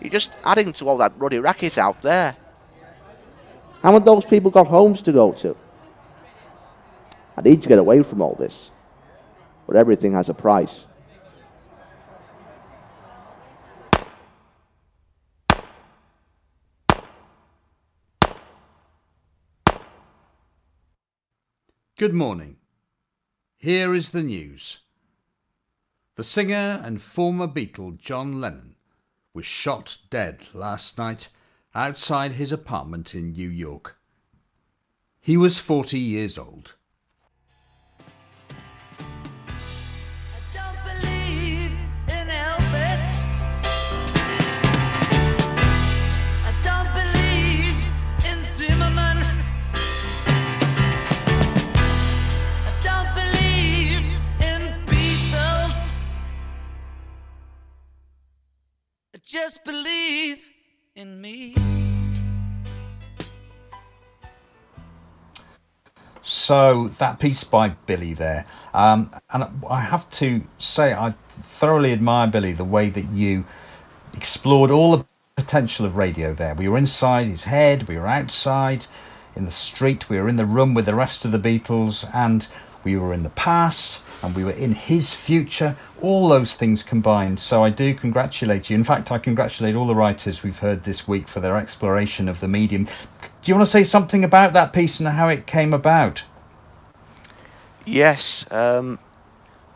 You're 0.00 0.08
just 0.08 0.38
adding 0.44 0.72
to 0.74 0.88
all 0.88 0.98
that 0.98 1.12
ruddy 1.18 1.40
racket 1.40 1.76
out 1.76 2.00
there. 2.00 2.36
How 3.82 3.90
Haven't 3.90 4.04
those 4.04 4.24
people 4.24 4.52
got 4.52 4.68
homes 4.68 5.02
to 5.02 5.12
go 5.12 5.32
to? 5.32 5.56
I 7.36 7.40
need 7.42 7.60
to 7.62 7.68
get 7.68 7.80
away 7.80 8.04
from 8.04 8.22
all 8.22 8.36
this. 8.36 8.70
But 9.66 9.74
everything 9.74 10.12
has 10.12 10.28
a 10.28 10.34
price. 10.34 10.84
Good 21.96 22.14
morning. 22.14 22.58
Here 23.60 23.92
is 23.92 24.10
the 24.10 24.22
news. 24.22 24.78
The 26.14 26.22
singer 26.22 26.80
and 26.84 27.02
former 27.02 27.48
Beatle 27.48 27.98
John 27.98 28.40
Lennon 28.40 28.76
was 29.34 29.46
shot 29.46 29.96
dead 30.10 30.46
last 30.54 30.96
night 30.96 31.28
outside 31.74 32.32
his 32.34 32.52
apartment 32.52 33.16
in 33.16 33.32
New 33.32 33.48
York. 33.48 33.98
He 35.20 35.36
was 35.36 35.58
40 35.58 35.98
years 35.98 36.38
old. 36.38 36.74
Just 59.28 59.62
believe 59.62 60.38
in 60.96 61.20
me. 61.20 61.54
So 66.22 66.88
that 66.96 67.18
piece 67.18 67.44
by 67.44 67.68
Billy 67.68 68.14
there, 68.14 68.46
um, 68.72 69.10
and 69.30 69.44
I 69.68 69.82
have 69.82 70.08
to 70.12 70.44
say 70.56 70.94
I 70.94 71.10
thoroughly 71.28 71.92
admire 71.92 72.26
Billy 72.28 72.52
the 72.52 72.64
way 72.64 72.88
that 72.88 73.04
you 73.10 73.44
explored 74.14 74.70
all 74.70 74.96
the 74.96 75.04
potential 75.36 75.84
of 75.84 75.98
radio 75.98 76.32
there. 76.32 76.54
We 76.54 76.66
were 76.66 76.78
inside 76.78 77.26
his 77.26 77.44
head, 77.44 77.86
we 77.86 77.98
were 77.98 78.06
outside 78.06 78.86
in 79.36 79.44
the 79.44 79.50
street, 79.50 80.08
we 80.08 80.18
were 80.18 80.30
in 80.30 80.36
the 80.36 80.46
room 80.46 80.72
with 80.72 80.86
the 80.86 80.94
rest 80.94 81.26
of 81.26 81.32
the 81.32 81.38
Beatles, 81.38 82.08
and 82.14 82.48
we 82.82 82.96
were 82.96 83.12
in 83.12 83.24
the 83.24 83.30
past 83.30 84.00
and 84.22 84.34
we 84.34 84.44
were 84.44 84.50
in 84.50 84.72
his 84.72 85.14
future, 85.14 85.76
all 86.00 86.28
those 86.28 86.54
things 86.54 86.82
combined. 86.82 87.40
So 87.40 87.62
I 87.62 87.70
do 87.70 87.94
congratulate 87.94 88.70
you. 88.70 88.76
In 88.76 88.84
fact, 88.84 89.12
I 89.12 89.18
congratulate 89.18 89.74
all 89.74 89.86
the 89.86 89.94
writers 89.94 90.42
we've 90.42 90.58
heard 90.58 90.84
this 90.84 91.06
week 91.06 91.28
for 91.28 91.40
their 91.40 91.56
exploration 91.56 92.28
of 92.28 92.40
the 92.40 92.48
medium. 92.48 92.84
Do 92.84 92.90
you 93.44 93.54
want 93.54 93.66
to 93.66 93.70
say 93.70 93.84
something 93.84 94.24
about 94.24 94.52
that 94.54 94.72
piece 94.72 94.98
and 94.98 95.08
how 95.08 95.28
it 95.28 95.46
came 95.46 95.72
about? 95.72 96.24
Yes. 97.84 98.44
Um, 98.50 98.98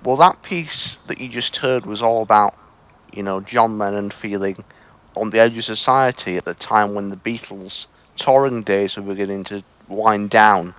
well, 0.05 0.17
that 0.17 0.43
piece 0.43 0.97
that 1.07 1.21
you 1.21 1.29
just 1.29 1.59
heard 1.59 1.87
was 1.87 2.03
all 2.03 2.23
about, 2.23 2.55
you 3.13 3.23
know, 3.23 3.41
John 3.41 3.79
Lennon 3.79 4.11
feeling 4.11 4.65
on 5.17 5.31
the 5.31 5.39
edge 5.39 5.57
of 5.57 5.65
society 5.65 6.37
at 6.37 6.45
the 6.45 6.55
time 6.55 6.95
when 6.95 7.09
the 7.09 7.17
Beatles' 7.17 7.87
touring 8.17 8.63
days 8.63 8.97
were 8.97 9.03
beginning 9.03 9.45
to 9.45 9.63
wind 9.89 10.31
down. 10.31 10.75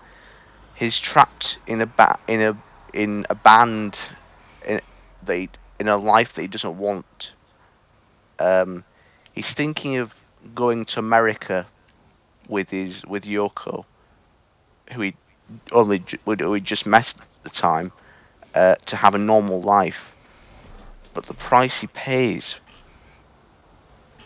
He's 0.76 1.00
trapped 1.00 1.60
in 1.66 1.82
a 1.82 1.86
ba- 1.86 2.20
in 2.28 2.42
a 2.42 2.58
in 2.94 3.26
a 3.30 3.36
band 3.36 3.98
in 4.66 4.80
they 5.22 5.50
in 5.80 5.88
a 5.88 5.98
life 5.98 6.34
that 6.34 6.42
he 6.42 6.48
doesn't 6.48 6.78
want. 6.78 7.34
Um, 8.40 8.84
he's 9.34 9.54
thinking 9.54 9.98
of 9.98 10.22
going 10.54 10.86
to 10.86 11.00
America 11.00 11.68
with 12.48 12.70
his 12.70 13.06
with 13.06 13.26
Yoko, 13.26 13.86
who 14.94 15.02
he 15.02 15.16
only 15.72 16.04
who 16.26 16.54
he 16.54 16.62
just 16.62 16.86
met 16.86 17.16
at 17.20 17.44
the 17.44 17.50
time, 17.50 17.92
uh, 18.54 18.76
to 18.86 18.98
have 18.98 19.16
a 19.16 19.18
normal 19.18 19.62
life. 19.62 20.14
But 21.14 21.26
the 21.26 21.34
price 21.34 21.80
he 21.80 21.88
pays 21.88 22.60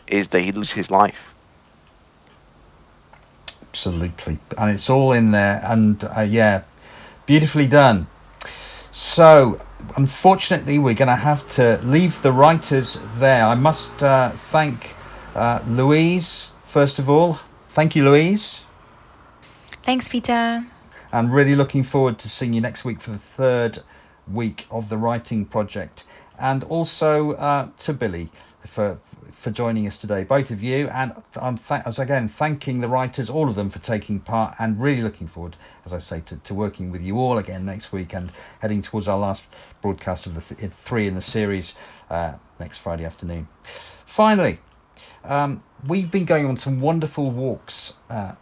is 0.07 0.29
that 0.29 0.41
he 0.41 0.51
loses 0.51 0.73
his 0.73 0.91
life. 0.91 1.33
Absolutely, 3.61 4.39
and 4.57 4.71
it's 4.71 4.89
all 4.89 5.11
in 5.11 5.31
there, 5.31 5.61
and 5.63 6.03
uh, 6.03 6.21
yeah, 6.21 6.63
beautifully 7.25 7.67
done. 7.67 8.07
So, 8.99 9.61
unfortunately, 9.95 10.79
we're 10.79 10.95
going 10.95 11.07
to 11.07 11.15
have 11.15 11.47
to 11.49 11.79
leave 11.83 12.19
the 12.23 12.31
writers 12.31 12.97
there. 13.19 13.45
I 13.45 13.53
must 13.53 14.01
uh, 14.01 14.31
thank 14.31 14.95
uh, 15.35 15.59
Louise, 15.67 16.49
first 16.63 16.97
of 16.97 17.07
all. 17.07 17.37
Thank 17.69 17.95
you, 17.95 18.03
Louise. 18.05 18.65
Thanks, 19.83 20.09
Peter. 20.09 20.65
And 21.11 21.31
really 21.31 21.55
looking 21.55 21.83
forward 21.83 22.17
to 22.17 22.27
seeing 22.27 22.53
you 22.53 22.61
next 22.61 22.85
week 22.85 22.99
for 22.99 23.11
the 23.11 23.19
third 23.19 23.83
week 24.27 24.65
of 24.71 24.89
the 24.89 24.97
writing 24.97 25.45
project. 25.45 26.03
And 26.39 26.63
also 26.63 27.33
uh, 27.33 27.69
to 27.77 27.93
Billy 27.93 28.31
for 28.65 28.99
for 29.47 29.53
joining 29.53 29.87
us 29.87 29.95
today, 29.95 30.25
both 30.25 30.51
of 30.51 30.61
you, 30.61 30.89
and 30.89 31.13
I'm 31.37 31.57
th- 31.57 31.83
as 31.85 31.99
again 31.99 32.27
thanking 32.27 32.81
the 32.81 32.89
writers, 32.89 33.29
all 33.29 33.47
of 33.47 33.55
them, 33.55 33.69
for 33.69 33.79
taking 33.79 34.19
part, 34.19 34.53
and 34.59 34.77
really 34.77 35.01
looking 35.01 35.25
forward, 35.25 35.55
as 35.85 35.93
I 35.93 35.99
say, 35.99 36.19
to, 36.25 36.35
to 36.35 36.53
working 36.53 36.91
with 36.91 37.01
you 37.01 37.17
all 37.17 37.37
again 37.37 37.65
next 37.65 37.93
week 37.93 38.13
and 38.13 38.29
heading 38.59 38.81
towards 38.81 39.07
our 39.07 39.17
last 39.17 39.45
broadcast 39.81 40.25
of 40.25 40.35
the 40.35 40.55
th- 40.55 40.69
three 40.69 41.07
in 41.07 41.15
the 41.15 41.21
series 41.21 41.75
uh, 42.09 42.33
next 42.59 42.79
Friday 42.79 43.05
afternoon. 43.05 43.47
Finally, 44.05 44.59
um, 45.23 45.63
we've 45.87 46.11
been 46.11 46.25
going 46.25 46.45
on 46.45 46.57
some 46.57 46.81
wonderful 46.81 47.31
walks 47.31 47.93
uh, 48.09 48.33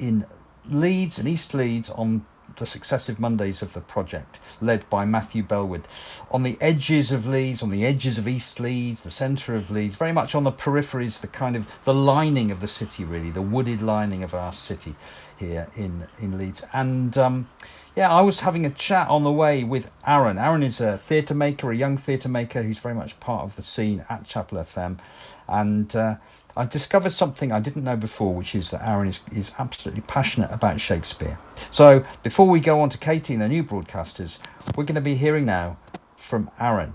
in 0.00 0.26
Leeds 0.68 1.16
and 1.16 1.28
East 1.28 1.54
Leeds 1.54 1.90
on 1.90 2.26
the 2.58 2.66
successive 2.66 3.18
Mondays 3.18 3.62
of 3.62 3.72
the 3.72 3.80
project, 3.80 4.38
led 4.60 4.88
by 4.90 5.04
Matthew 5.04 5.42
Bellwood. 5.42 5.86
On 6.30 6.42
the 6.42 6.56
edges 6.60 7.12
of 7.12 7.26
Leeds, 7.26 7.62
on 7.62 7.70
the 7.70 7.84
edges 7.84 8.18
of 8.18 8.28
East 8.28 8.60
Leeds, 8.60 9.02
the 9.02 9.10
centre 9.10 9.54
of 9.54 9.70
Leeds, 9.70 9.96
very 9.96 10.12
much 10.12 10.34
on 10.34 10.44
the 10.44 10.52
peripheries, 10.52 11.20
the 11.20 11.26
kind 11.26 11.56
of 11.56 11.70
the 11.84 11.94
lining 11.94 12.50
of 12.50 12.60
the 12.60 12.66
city, 12.66 13.04
really, 13.04 13.30
the 13.30 13.42
wooded 13.42 13.82
lining 13.82 14.22
of 14.22 14.34
our 14.34 14.52
city 14.52 14.94
here 15.38 15.68
in, 15.76 16.06
in 16.20 16.38
Leeds. 16.38 16.62
And 16.72 17.16
um, 17.18 17.48
Yeah, 17.96 18.12
I 18.12 18.22
was 18.22 18.40
having 18.40 18.66
a 18.66 18.70
chat 18.70 19.08
on 19.08 19.22
the 19.22 19.30
way 19.30 19.62
with 19.62 19.88
Aaron. 20.04 20.36
Aaron 20.36 20.64
is 20.64 20.80
a 20.80 20.98
theatre 20.98 21.34
maker, 21.34 21.70
a 21.70 21.76
young 21.76 21.96
theatre 21.96 22.28
maker 22.28 22.62
who's 22.62 22.80
very 22.80 22.94
much 22.94 23.20
part 23.20 23.44
of 23.44 23.54
the 23.54 23.62
scene 23.62 24.04
at 24.08 24.24
Chapel 24.24 24.58
FM. 24.58 24.98
And 25.46 25.94
uh, 25.94 26.16
I 26.56 26.66
discovered 26.66 27.10
something 27.10 27.50
I 27.50 27.58
didn't 27.58 27.82
know 27.82 27.96
before, 27.96 28.32
which 28.32 28.54
is 28.54 28.70
that 28.70 28.86
Aaron 28.86 29.08
is, 29.08 29.20
is 29.32 29.50
absolutely 29.58 30.02
passionate 30.02 30.52
about 30.52 30.80
Shakespeare. 30.80 31.38
So 31.70 32.04
before 32.22 32.48
we 32.48 32.60
go 32.60 32.80
on 32.80 32.90
to 32.90 32.98
Katie 32.98 33.34
and 33.34 33.42
the 33.42 33.48
new 33.48 33.64
broadcasters, 33.64 34.38
we're 34.76 34.84
going 34.84 34.94
to 34.94 35.00
be 35.00 35.16
hearing 35.16 35.46
now 35.46 35.78
from 36.16 36.50
Aaron. 36.60 36.94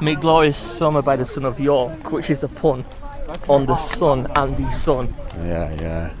Make 0.00 0.20
glorious 0.20 0.56
summer 0.56 1.02
by 1.02 1.16
the 1.16 1.24
son 1.24 1.44
of 1.44 1.58
York, 1.58 2.12
which 2.12 2.30
is 2.30 2.44
a 2.44 2.48
pun 2.48 2.84
on 3.48 3.66
the 3.66 3.76
sun 3.76 4.30
and 4.36 4.56
the 4.56 4.70
sun. 4.70 5.14
Yeah, 5.38 5.74
yeah. 5.80 6.14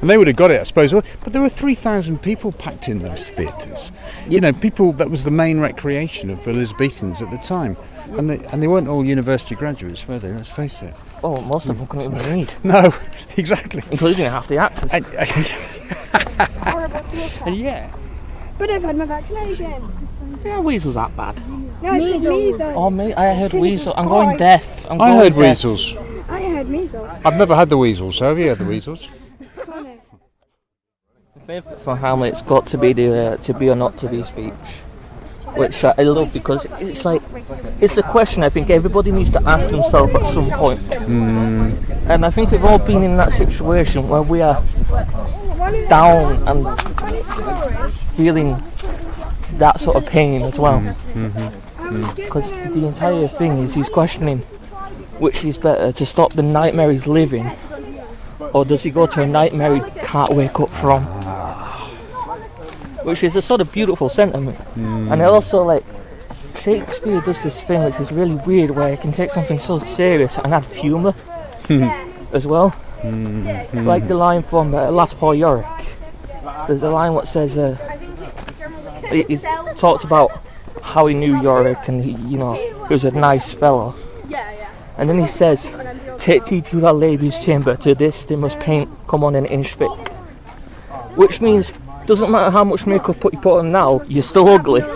And 0.00 0.08
they 0.08 0.16
would 0.16 0.28
have 0.28 0.36
got 0.36 0.50
it, 0.50 0.60
I 0.60 0.64
suppose. 0.64 0.92
But 0.92 1.32
there 1.32 1.42
were 1.42 1.48
3,000 1.48 2.22
people 2.22 2.52
packed 2.52 2.88
in 2.88 2.98
those 2.98 3.30
theatres. 3.30 3.90
You 4.28 4.40
know, 4.40 4.52
people, 4.52 4.92
that 4.92 5.10
was 5.10 5.24
the 5.24 5.30
main 5.30 5.60
recreation 5.60 6.30
of 6.30 6.46
Elizabethans 6.46 7.20
at 7.20 7.30
the 7.30 7.38
time. 7.38 7.76
And 8.10 8.30
they, 8.30 8.38
and 8.46 8.62
they 8.62 8.68
weren't 8.68 8.88
all 8.88 9.04
university 9.04 9.54
graduates, 9.54 10.06
were 10.08 10.18
they? 10.18 10.32
Let's 10.32 10.50
face 10.50 10.82
it. 10.82 10.96
Oh, 11.22 11.40
most 11.42 11.68
of 11.68 11.78
them 11.78 11.86
couldn't 11.88 12.14
even 12.14 12.32
read. 12.32 12.54
No, 12.64 12.94
exactly. 13.36 13.82
Including 13.90 14.24
half 14.26 14.48
the 14.48 14.58
actors. 14.58 14.94
And, 14.94 15.04
and 17.46 17.56
yeah. 17.56 17.94
But 18.56 18.70
I've 18.70 18.82
had 18.82 18.96
my 18.96 19.04
vaccination. 19.04 19.92
Yeah, 20.44 20.60
weasels 20.60 20.94
that 20.94 21.16
bad. 21.16 21.40
No, 21.82 21.90
I 21.90 22.00
said 22.00 22.20
measles. 22.22 22.60
Oh, 22.60 22.90
me, 22.90 23.14
I 23.14 23.34
heard 23.34 23.52
weasel. 23.52 23.94
I'm 23.96 24.08
going 24.08 24.36
deaf. 24.36 24.86
I'm 24.90 25.00
I 25.00 25.10
going 25.10 25.20
heard 25.20 25.28
deaf. 25.30 25.38
weasels. 25.38 25.94
I 26.28 26.42
heard 26.42 26.68
measles. 26.68 27.20
I've 27.24 27.36
never 27.36 27.54
had 27.54 27.68
the 27.68 27.78
weasels. 27.78 28.16
So 28.16 28.28
have 28.28 28.38
you 28.38 28.48
had 28.48 28.58
the 28.58 28.64
weasels? 28.64 29.08
Favourite 31.48 31.80
for 31.80 31.96
Hamlet's 31.96 32.42
got 32.42 32.66
to 32.66 32.76
be 32.76 32.92
the 32.92 33.08
uh, 33.08 33.36
to 33.38 33.54
be 33.54 33.70
or 33.70 33.74
not 33.74 33.96
to 33.96 34.06
be 34.06 34.22
speech, 34.22 34.52
which 35.56 35.82
I 35.82 35.94
love 36.02 36.30
because 36.30 36.66
it's 36.78 37.06
like 37.06 37.22
it's 37.80 37.96
a 37.96 38.02
question 38.02 38.42
I 38.42 38.50
think 38.50 38.68
everybody 38.68 39.10
needs 39.12 39.30
to 39.30 39.42
ask 39.48 39.70
themselves 39.70 40.14
at 40.14 40.26
some 40.26 40.50
point. 40.50 40.78
Hmm. 40.80 41.72
And 42.06 42.26
I 42.26 42.28
think 42.28 42.50
we've 42.50 42.66
all 42.66 42.78
been 42.78 43.02
in 43.02 43.16
that 43.16 43.32
situation 43.32 44.10
where 44.10 44.20
we 44.20 44.42
are 44.42 44.62
down 45.88 46.46
and 46.46 46.78
feeling 48.14 48.62
that 49.52 49.80
sort 49.80 49.96
of 49.96 50.04
pain 50.04 50.42
as 50.42 50.58
well. 50.58 50.80
Hmm. 50.80 51.28
Hmm. 51.28 52.14
Because 52.14 52.50
the 52.50 52.86
entire 52.86 53.26
thing 53.26 53.52
is 53.56 53.74
he's 53.74 53.88
questioning 53.88 54.40
which 55.18 55.46
is 55.46 55.56
better 55.56 55.92
to 55.92 56.04
stop 56.04 56.34
the 56.34 56.42
nightmare 56.42 56.90
he's 56.90 57.06
living, 57.06 57.50
or 58.52 58.66
does 58.66 58.82
he 58.82 58.90
go 58.90 59.06
to 59.06 59.22
a 59.22 59.26
nightmare 59.26 59.76
he 59.76 59.80
can't 60.02 60.32
wake 60.32 60.60
up 60.60 60.68
from? 60.68 61.17
Which 63.04 63.22
is 63.24 63.36
a 63.36 63.42
sort 63.42 63.60
of 63.60 63.72
beautiful 63.72 64.08
sentiment. 64.08 64.58
And 64.76 65.20
it 65.20 65.24
also 65.24 65.62
like 65.62 65.84
Shakespeare 66.56 67.20
does 67.20 67.42
this 67.42 67.60
thing 67.60 67.84
which 67.84 68.00
is 68.00 68.10
really 68.12 68.34
weird 68.46 68.70
where 68.70 68.90
he 68.90 68.96
can 68.96 69.12
take 69.12 69.30
something 69.30 69.58
so 69.58 69.78
serious 69.78 70.36
and 70.38 70.52
add 70.52 70.64
humour 70.64 71.14
as 72.32 72.46
well. 72.46 72.74
Like 73.72 74.08
the 74.08 74.14
line 74.16 74.42
from 74.42 74.74
uh, 74.74 74.90
Last 74.90 75.18
Poor 75.18 75.34
Yorick. 75.34 75.66
There's 76.66 76.82
a 76.82 76.90
line 76.90 77.14
what 77.14 77.28
says, 77.28 77.56
uh, 77.56 77.76
he, 79.10 79.22
he 79.22 79.36
talks 79.78 80.04
about 80.04 80.30
how 80.82 81.06
he 81.06 81.14
knew 81.14 81.40
Yorick 81.40 81.86
and 81.88 82.02
he, 82.02 82.12
you 82.28 82.36
know, 82.38 82.54
he 82.88 82.92
was 82.94 83.04
a 83.04 83.12
nice 83.12 83.52
fellow. 83.52 83.94
And 84.98 85.08
then 85.08 85.18
he 85.18 85.26
says, 85.26 85.72
Take 86.18 86.46
thee 86.46 86.60
to 86.62 86.80
that 86.80 86.94
lady's 86.94 87.38
chamber, 87.38 87.76
to 87.76 87.94
this 87.94 88.24
they 88.24 88.34
must 88.34 88.58
paint 88.58 88.88
come 89.06 89.22
on 89.22 89.36
an 89.36 89.46
inch 89.46 89.74
thick. 89.74 90.08
Which 91.14 91.40
means, 91.40 91.72
doesn't 92.08 92.30
matter 92.30 92.50
how 92.50 92.64
much 92.64 92.86
makeup 92.86 93.22
you 93.22 93.38
put 93.38 93.58
on 93.58 93.70
now, 93.70 94.00
you're 94.08 94.22
still 94.22 94.48
ugly. 94.48 94.82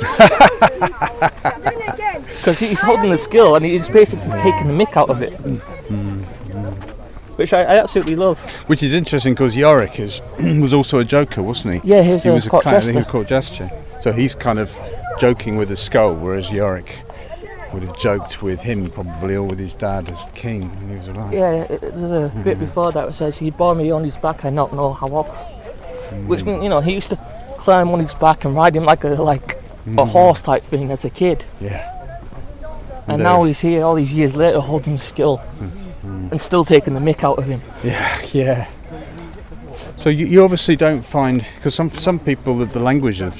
Because 2.43 2.59
he's 2.59 2.81
holding 2.81 3.11
the 3.11 3.17
skill 3.19 3.55
and 3.55 3.65
he's 3.65 3.89
basically 3.89 4.33
taking 4.33 4.67
the 4.67 4.75
mick 4.75 4.97
out 4.97 5.11
of 5.11 5.23
it. 5.23 5.31
Which 7.39 7.53
I, 7.53 7.61
I 7.61 7.77
absolutely 7.77 8.17
love. 8.17 8.45
Which 8.69 8.83
is 8.83 8.93
interesting 8.93 9.35
because 9.35 9.57
Yorick 9.57 10.01
is, 10.01 10.21
was 10.41 10.73
also 10.73 10.99
a 10.99 11.05
joker, 11.05 11.41
wasn't 11.41 11.75
he? 11.75 11.89
Yeah, 11.89 12.03
he 12.03 12.29
was 12.31 12.47
a 12.47 12.51
court 12.51 12.65
clown, 12.65 12.75
he 12.75 12.77
was 12.79 12.87
jester. 12.87 12.99
a 13.01 13.05
court 13.05 13.29
jester. 13.29 13.71
So 14.01 14.11
he's 14.11 14.35
kind 14.35 14.59
of 14.59 14.77
joking 15.21 15.57
with 15.57 15.69
the 15.69 15.77
skull, 15.77 16.17
whereas 16.17 16.51
Yorick 16.51 16.99
would 17.73 17.85
have 17.85 17.97
joked 18.01 18.43
with 18.43 18.61
him 18.61 18.91
probably 18.91 19.37
or 19.37 19.45
with 19.45 19.61
his 19.61 19.75
dad 19.75 20.09
as 20.11 20.29
king 20.35 20.69
when 20.81 20.89
he 20.89 20.97
was 20.97 21.07
alive. 21.09 21.33
Yeah, 21.33 21.53
it- 21.53 21.71
it- 21.71 21.81
there's 21.81 22.11
a 22.11 22.33
bit 22.43 22.57
mm-hmm. 22.57 22.65
before 22.65 22.91
that 22.91 23.07
that 23.07 23.13
says 23.15 23.39
he 23.39 23.51
bore 23.53 23.77
me 23.77 23.93
on 23.93 24.03
his 24.03 24.17
back 24.17 24.43
and 24.43 24.57
not 24.57 24.73
know 24.73 24.93
how 24.95 25.07
off. 25.09 25.62
Which 26.27 26.45
means, 26.45 26.63
you 26.63 26.69
know, 26.69 26.81
he 26.81 26.95
used 26.95 27.11
to 27.11 27.17
climb 27.59 27.89
on 27.91 28.01
his 28.01 28.15
back 28.15 28.45
and 28.45 28.55
ride 28.55 28.75
him 28.77 28.85
like 28.85 29.05
a 29.05 29.09
like 29.11 29.53
a 29.87 29.89
Mhm. 29.91 30.09
horse 30.09 30.43
type 30.43 30.65
thing 30.65 30.91
as 30.93 31.05
a 31.05 31.11
kid. 31.11 31.45
Yeah. 31.61 31.89
And 33.09 33.23
now 33.23 33.45
he's 33.45 33.61
here 33.61 33.85
all 33.85 33.95
these 33.97 34.13
years 34.13 34.37
later 34.37 34.61
holding 34.61 34.97
skill 34.99 35.41
and 36.31 36.41
still 36.41 36.65
taking 36.65 36.95
the 36.95 37.01
mick 37.01 37.25
out 37.25 37.39
of 37.39 37.47
him. 37.47 37.61
Yeah, 37.83 38.21
yeah. 38.33 38.67
So 39.99 40.09
you, 40.09 40.27
you 40.27 40.43
obviously 40.43 40.75
don't 40.77 41.03
find 41.03 41.45
because 41.57 41.75
some 41.75 41.91
some 41.91 42.19
people 42.19 42.57
that 42.59 42.73
the 42.73 42.81
language 42.81 43.21
of, 43.21 43.35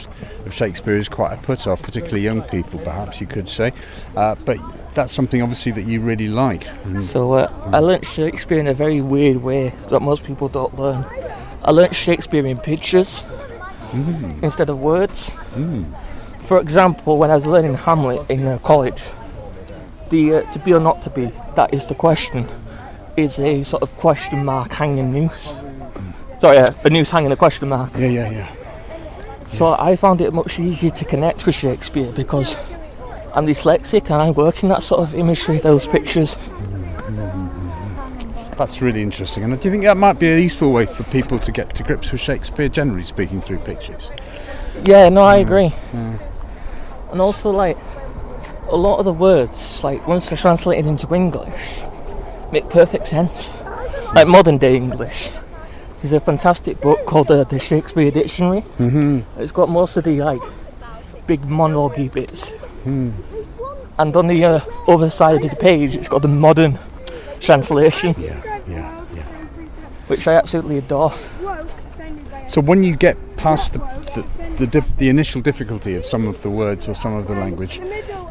of 0.47 0.53
Shakespeare 0.55 0.97
is 0.97 1.09
quite 1.09 1.33
a 1.33 1.37
put 1.43 1.67
off, 1.67 1.83
particularly 1.83 2.23
young 2.23 2.43
people, 2.43 2.79
perhaps 2.81 3.21
you 3.21 3.27
could 3.27 3.49
say. 3.49 3.73
Uh, 4.17 4.35
but 4.45 4.59
that's 4.95 5.13
something 5.13 5.43
obviously 5.43 5.73
that 5.73 5.83
you 5.83 6.01
really 6.01 6.29
like. 6.29 6.65
Mm. 6.85 7.01
So 7.01 7.33
uh, 7.33 7.51
I 7.73 7.79
learnt 7.79 8.05
Shakespeare 8.07 8.59
in 8.61 8.67
a 8.69 8.75
very 8.75 9.01
weird 9.01 9.39
way 9.43 9.73
that 9.91 10.01
most 10.03 10.23
people 10.25 10.49
don't 10.49 10.77
learn. 10.79 11.05
I 11.65 11.71
learnt 11.71 11.95
Shakespeare 11.95 12.47
in 12.47 12.59
pictures 12.59 13.25
Mm. 13.93 14.43
instead 14.43 14.71
of 14.71 14.81
words. 14.81 15.31
Mm. 15.55 15.85
For 16.45 16.59
example, 16.59 17.19
when 17.19 17.31
I 17.31 17.35
was 17.35 17.45
learning 17.47 17.75
Hamlet 17.75 18.23
in 18.31 18.47
uh, 18.47 18.57
college, 18.65 19.03
the 20.09 20.37
uh, 20.37 20.51
to 20.53 20.59
be 20.59 20.73
or 20.73 20.81
not 20.81 21.03
to 21.03 21.11
be, 21.11 21.31
that 21.57 21.75
is 21.75 21.85
the 21.87 21.95
question, 21.95 22.49
is 23.19 23.39
a 23.39 23.65
sort 23.65 23.83
of 23.83 23.95
question 23.99 24.45
mark 24.47 24.73
hanging 24.73 25.13
noose. 25.13 25.61
Sorry, 26.41 26.57
uh, 26.57 26.73
a 26.85 26.89
noose 26.91 27.11
hanging 27.11 27.33
a 27.33 27.37
question 27.37 27.69
mark. 27.69 27.91
Yeah, 27.99 28.07
yeah, 28.09 28.31
yeah. 28.31 28.49
So 29.47 29.75
I 29.79 29.95
found 29.97 30.23
it 30.23 30.33
much 30.33 30.59
easier 30.59 30.91
to 30.91 31.05
connect 31.05 31.45
with 31.45 31.55
Shakespeare 31.55 32.11
because 32.13 32.57
I'm 33.35 33.47
dyslexic 33.47 34.05
and 34.05 34.15
I 34.15 34.31
work 34.31 34.63
in 34.63 34.71
that 34.71 34.83
sort 34.83 35.03
of 35.03 35.15
imagery, 35.15 35.59
those 35.59 35.87
pictures. 35.87 36.37
That's 38.57 38.83
really 38.83 39.03
interesting. 39.03 39.45
And 39.45 39.59
do 39.59 39.65
you 39.65 39.71
think 39.71 39.85
that 39.85 39.97
might 39.97 40.19
be 40.19 40.29
a 40.29 40.39
useful 40.39 40.73
way 40.73 40.87
for 40.87 41.05
people 41.05 41.39
to 41.39 41.51
get 41.53 41.75
to 41.77 41.83
grips 41.83 42.13
with 42.13 42.21
Shakespeare, 42.21 42.69
generally 42.69 43.03
speaking, 43.03 43.41
through 43.41 43.59
pictures? 43.59 44.11
Yeah, 44.85 45.09
no, 45.09 45.23
I 45.23 45.37
agree. 45.37 45.73
Yeah. 45.93 46.19
And 47.11 47.21
also, 47.21 47.51
like, 47.51 47.79
a 48.69 48.77
lot 48.77 48.99
of 48.99 49.05
the 49.05 49.13
words, 49.13 49.83
like, 49.83 50.07
once 50.07 50.29
they're 50.29 50.39
translated 50.39 50.87
into 50.87 51.13
English, 51.15 51.83
make 52.53 52.69
perfect 52.71 53.09
sense. 53.09 53.59
Like 54.15 54.29
modern 54.29 54.59
day 54.59 54.77
English. 54.77 55.31
There's 56.01 56.13
a 56.13 56.21
fantastic 56.21 56.81
book 56.81 57.07
called 57.07 57.31
uh, 57.31 57.45
The 57.45 57.59
Shakespeare 57.59 58.11
Dictionary. 58.11 58.63
Mhm. 58.79 59.25
It's 59.39 59.53
got 59.53 59.71
most 59.71 59.97
of 59.97 60.05
the, 60.05 60.21
like, 60.23 60.43
big 61.27 61.45
monologue 61.47 62.13
bits. 62.13 62.51
Hmm. 62.85 63.11
And 63.99 64.15
on 64.17 64.27
the 64.27 64.45
uh, 64.45 64.61
other 64.89 65.11
side 65.11 65.43
of 65.43 65.51
the 65.51 65.57
page, 65.57 65.95
it's 65.95 66.09
got 66.09 66.23
the 66.23 66.29
modern 66.29 66.79
translation. 67.43 68.15
Yeah, 68.19 68.61
yeah, 68.69 69.05
yeah. 69.15 69.23
Which 70.09 70.27
I 70.27 70.35
absolutely 70.35 70.79
adore. 70.79 71.13
So 72.47 72.61
when 72.61 72.83
you 72.83 72.97
get 72.97 73.17
past 73.37 73.75
the 73.75 74.27
the, 74.59 74.67
the, 74.67 74.85
the 74.99 75.09
initial 75.09 75.41
difficulty 75.41 75.95
of 75.95 76.05
some 76.05 76.29
of 76.29 76.43
the 76.43 76.51
words 76.51 76.87
or 76.87 76.95
some 76.95 77.15
of 77.15 77.27
the 77.27 77.33
language, 77.33 77.81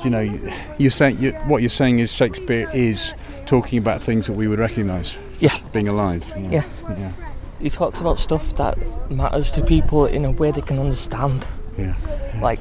you 0.04 0.10
know, 0.10 0.20
you, 0.20 0.52
you're 0.78 0.92
saying 0.92 1.18
you, 1.20 1.32
what 1.48 1.62
you're 1.64 1.70
saying 1.70 2.00
is 2.00 2.14
Shakespeare 2.14 2.70
is 2.74 3.14
talking 3.48 3.80
about 3.80 4.04
things 4.04 4.28
that 4.28 4.34
we 4.34 4.48
would 4.48 4.60
recognise. 4.60 5.18
Yeah. 5.40 5.58
Being 5.74 5.88
alive. 5.88 6.32
Yeah. 6.38 6.64
Yeah. 6.90 7.12
He 7.60 7.70
talks 7.70 8.00
about 8.00 8.20
stuff 8.20 8.56
that 8.56 8.78
matters 9.10 9.52
to 9.54 9.64
people 9.64 10.06
in 10.06 10.24
a 10.26 10.32
way 10.32 10.52
they 10.52 10.62
can 10.62 10.78
understand. 10.80 11.48
Yeah. 11.78 11.96
Like 12.42 12.60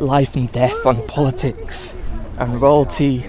life 0.00 0.36
and 0.36 0.52
death 0.52 0.84
and 0.84 1.06
politics 1.08 1.94
and 2.38 2.60
royalty, 2.60 3.24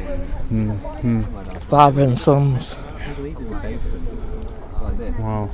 Mm, 0.51 0.79
mm. 1.01 1.44
Father 1.67 2.03
and 2.03 2.17
sons. 2.17 2.77
Wow. 5.19 5.49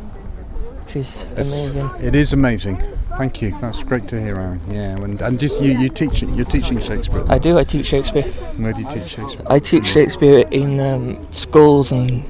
Which 0.85 0.95
is 0.97 1.23
It's- 1.31 1.69
amazing. 1.69 1.89
It 2.01 2.15
is 2.15 2.33
amazing. 2.33 2.83
Thank 3.17 3.41
you. 3.41 3.51
That's 3.59 3.83
great 3.83 4.07
to 4.09 4.19
hear, 4.21 4.35
Aaron. 4.35 4.61
Yeah, 4.69 4.95
and, 5.03 5.21
and 5.21 5.39
just 5.39 5.61
you, 5.61 5.77
you 5.77 5.89
teach 5.89 6.21
you're 6.23 6.45
teaching 6.45 6.79
Shakespeare. 6.79 7.23
I 7.29 7.37
do, 7.39 7.57
I 7.59 7.63
teach 7.65 7.87
Shakespeare. 7.87 8.23
Where 8.57 8.71
do 8.73 8.81
you 8.81 8.87
teach 8.89 9.09
Shakespeare? 9.09 9.45
I 9.47 9.59
teach 9.59 9.85
Shakespeare 9.87 10.47
in 10.49 10.79
um, 10.79 11.33
schools 11.33 11.91
and 11.91 12.23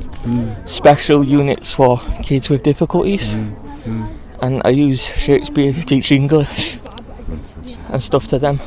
special 0.66 1.24
units 1.24 1.74
for 1.74 2.00
kids 2.24 2.50
with 2.50 2.64
difficulties. 2.64 3.34
mm. 3.36 4.08
And 4.42 4.62
I 4.66 4.70
use 4.70 5.02
Shakespeare 5.06 5.72
to 5.72 5.82
teach 5.86 6.12
English 6.12 6.80
and 7.90 8.02
stuff 8.02 8.28
to 8.30 8.40
them. 8.40 8.60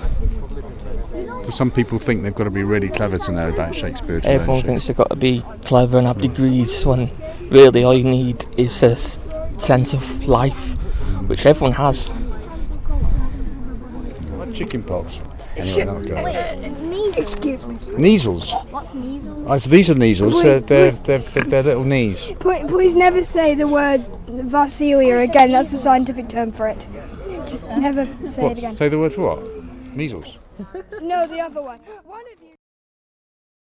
Do 1.44 1.50
some 1.50 1.70
people 1.70 1.98
think 1.98 2.22
they've 2.22 2.34
got 2.34 2.44
to 2.44 2.50
be 2.50 2.62
really 2.64 2.88
clever 2.88 3.18
to 3.18 3.32
know 3.32 3.48
about 3.50 3.74
Shakespeare? 3.74 4.20
Everyone 4.24 4.56
Shakespeare? 4.56 4.62
thinks 4.62 4.86
they've 4.86 4.96
got 4.96 5.10
to 5.10 5.16
be 5.16 5.42
clever 5.64 5.98
and 5.98 6.06
have 6.06 6.18
degrees 6.20 6.84
when 6.86 7.10
really 7.50 7.84
all 7.84 7.92
you 7.94 8.04
need 8.04 8.46
is 8.56 8.80
to 8.80 8.92
s- 8.92 9.18
sense 9.58 9.92
of 9.92 10.26
life, 10.26 10.72
which 11.28 11.44
everyone 11.44 11.72
has. 11.74 12.06
What 14.36 14.54
chicken 14.54 14.82
pox? 14.82 15.20
Anyway, 15.56 15.84
that'll 15.84 16.02
go. 16.02 16.16
Uh, 16.16 16.30
uh, 16.30 17.20
Excuse 17.20 17.68
me. 17.68 17.76
Measles. 17.96 18.50
What's 18.70 18.94
measles? 18.94 19.46
Ah, 19.46 19.52
oh, 19.54 19.58
so 19.58 19.70
these 19.70 19.88
are 19.90 19.94
measles. 19.94 20.34
Wait, 20.34 20.42
They're, 20.42 20.60
they're, 20.60 20.90
they're, 20.92 21.18
they're, 21.18 21.44
they're 21.44 21.62
little 21.62 21.84
knees. 21.84 22.32
Please, 22.40 22.64
please 22.68 22.96
never 22.96 23.22
say 23.22 23.54
the 23.54 23.68
word 23.68 24.00
Varicella 24.26 25.22
again. 25.22 25.52
That's 25.52 25.70
the 25.70 25.76
scientific 25.76 26.28
term 26.28 26.50
for 26.50 26.66
it. 26.68 26.86
Just 27.46 27.62
never 27.64 28.06
say 28.26 28.42
What? 28.42 28.52
it 28.52 28.58
again. 28.58 28.72
Say 28.72 28.88
the 28.88 28.98
word 28.98 29.12
for 29.12 29.36
what? 29.36 29.94
Measles. 29.94 30.38
No, 31.00 31.26
the 31.26 31.40
other 31.40 31.62
one. 31.62 31.80
One 32.04 32.22
of 32.32 32.42
you. 32.42 32.63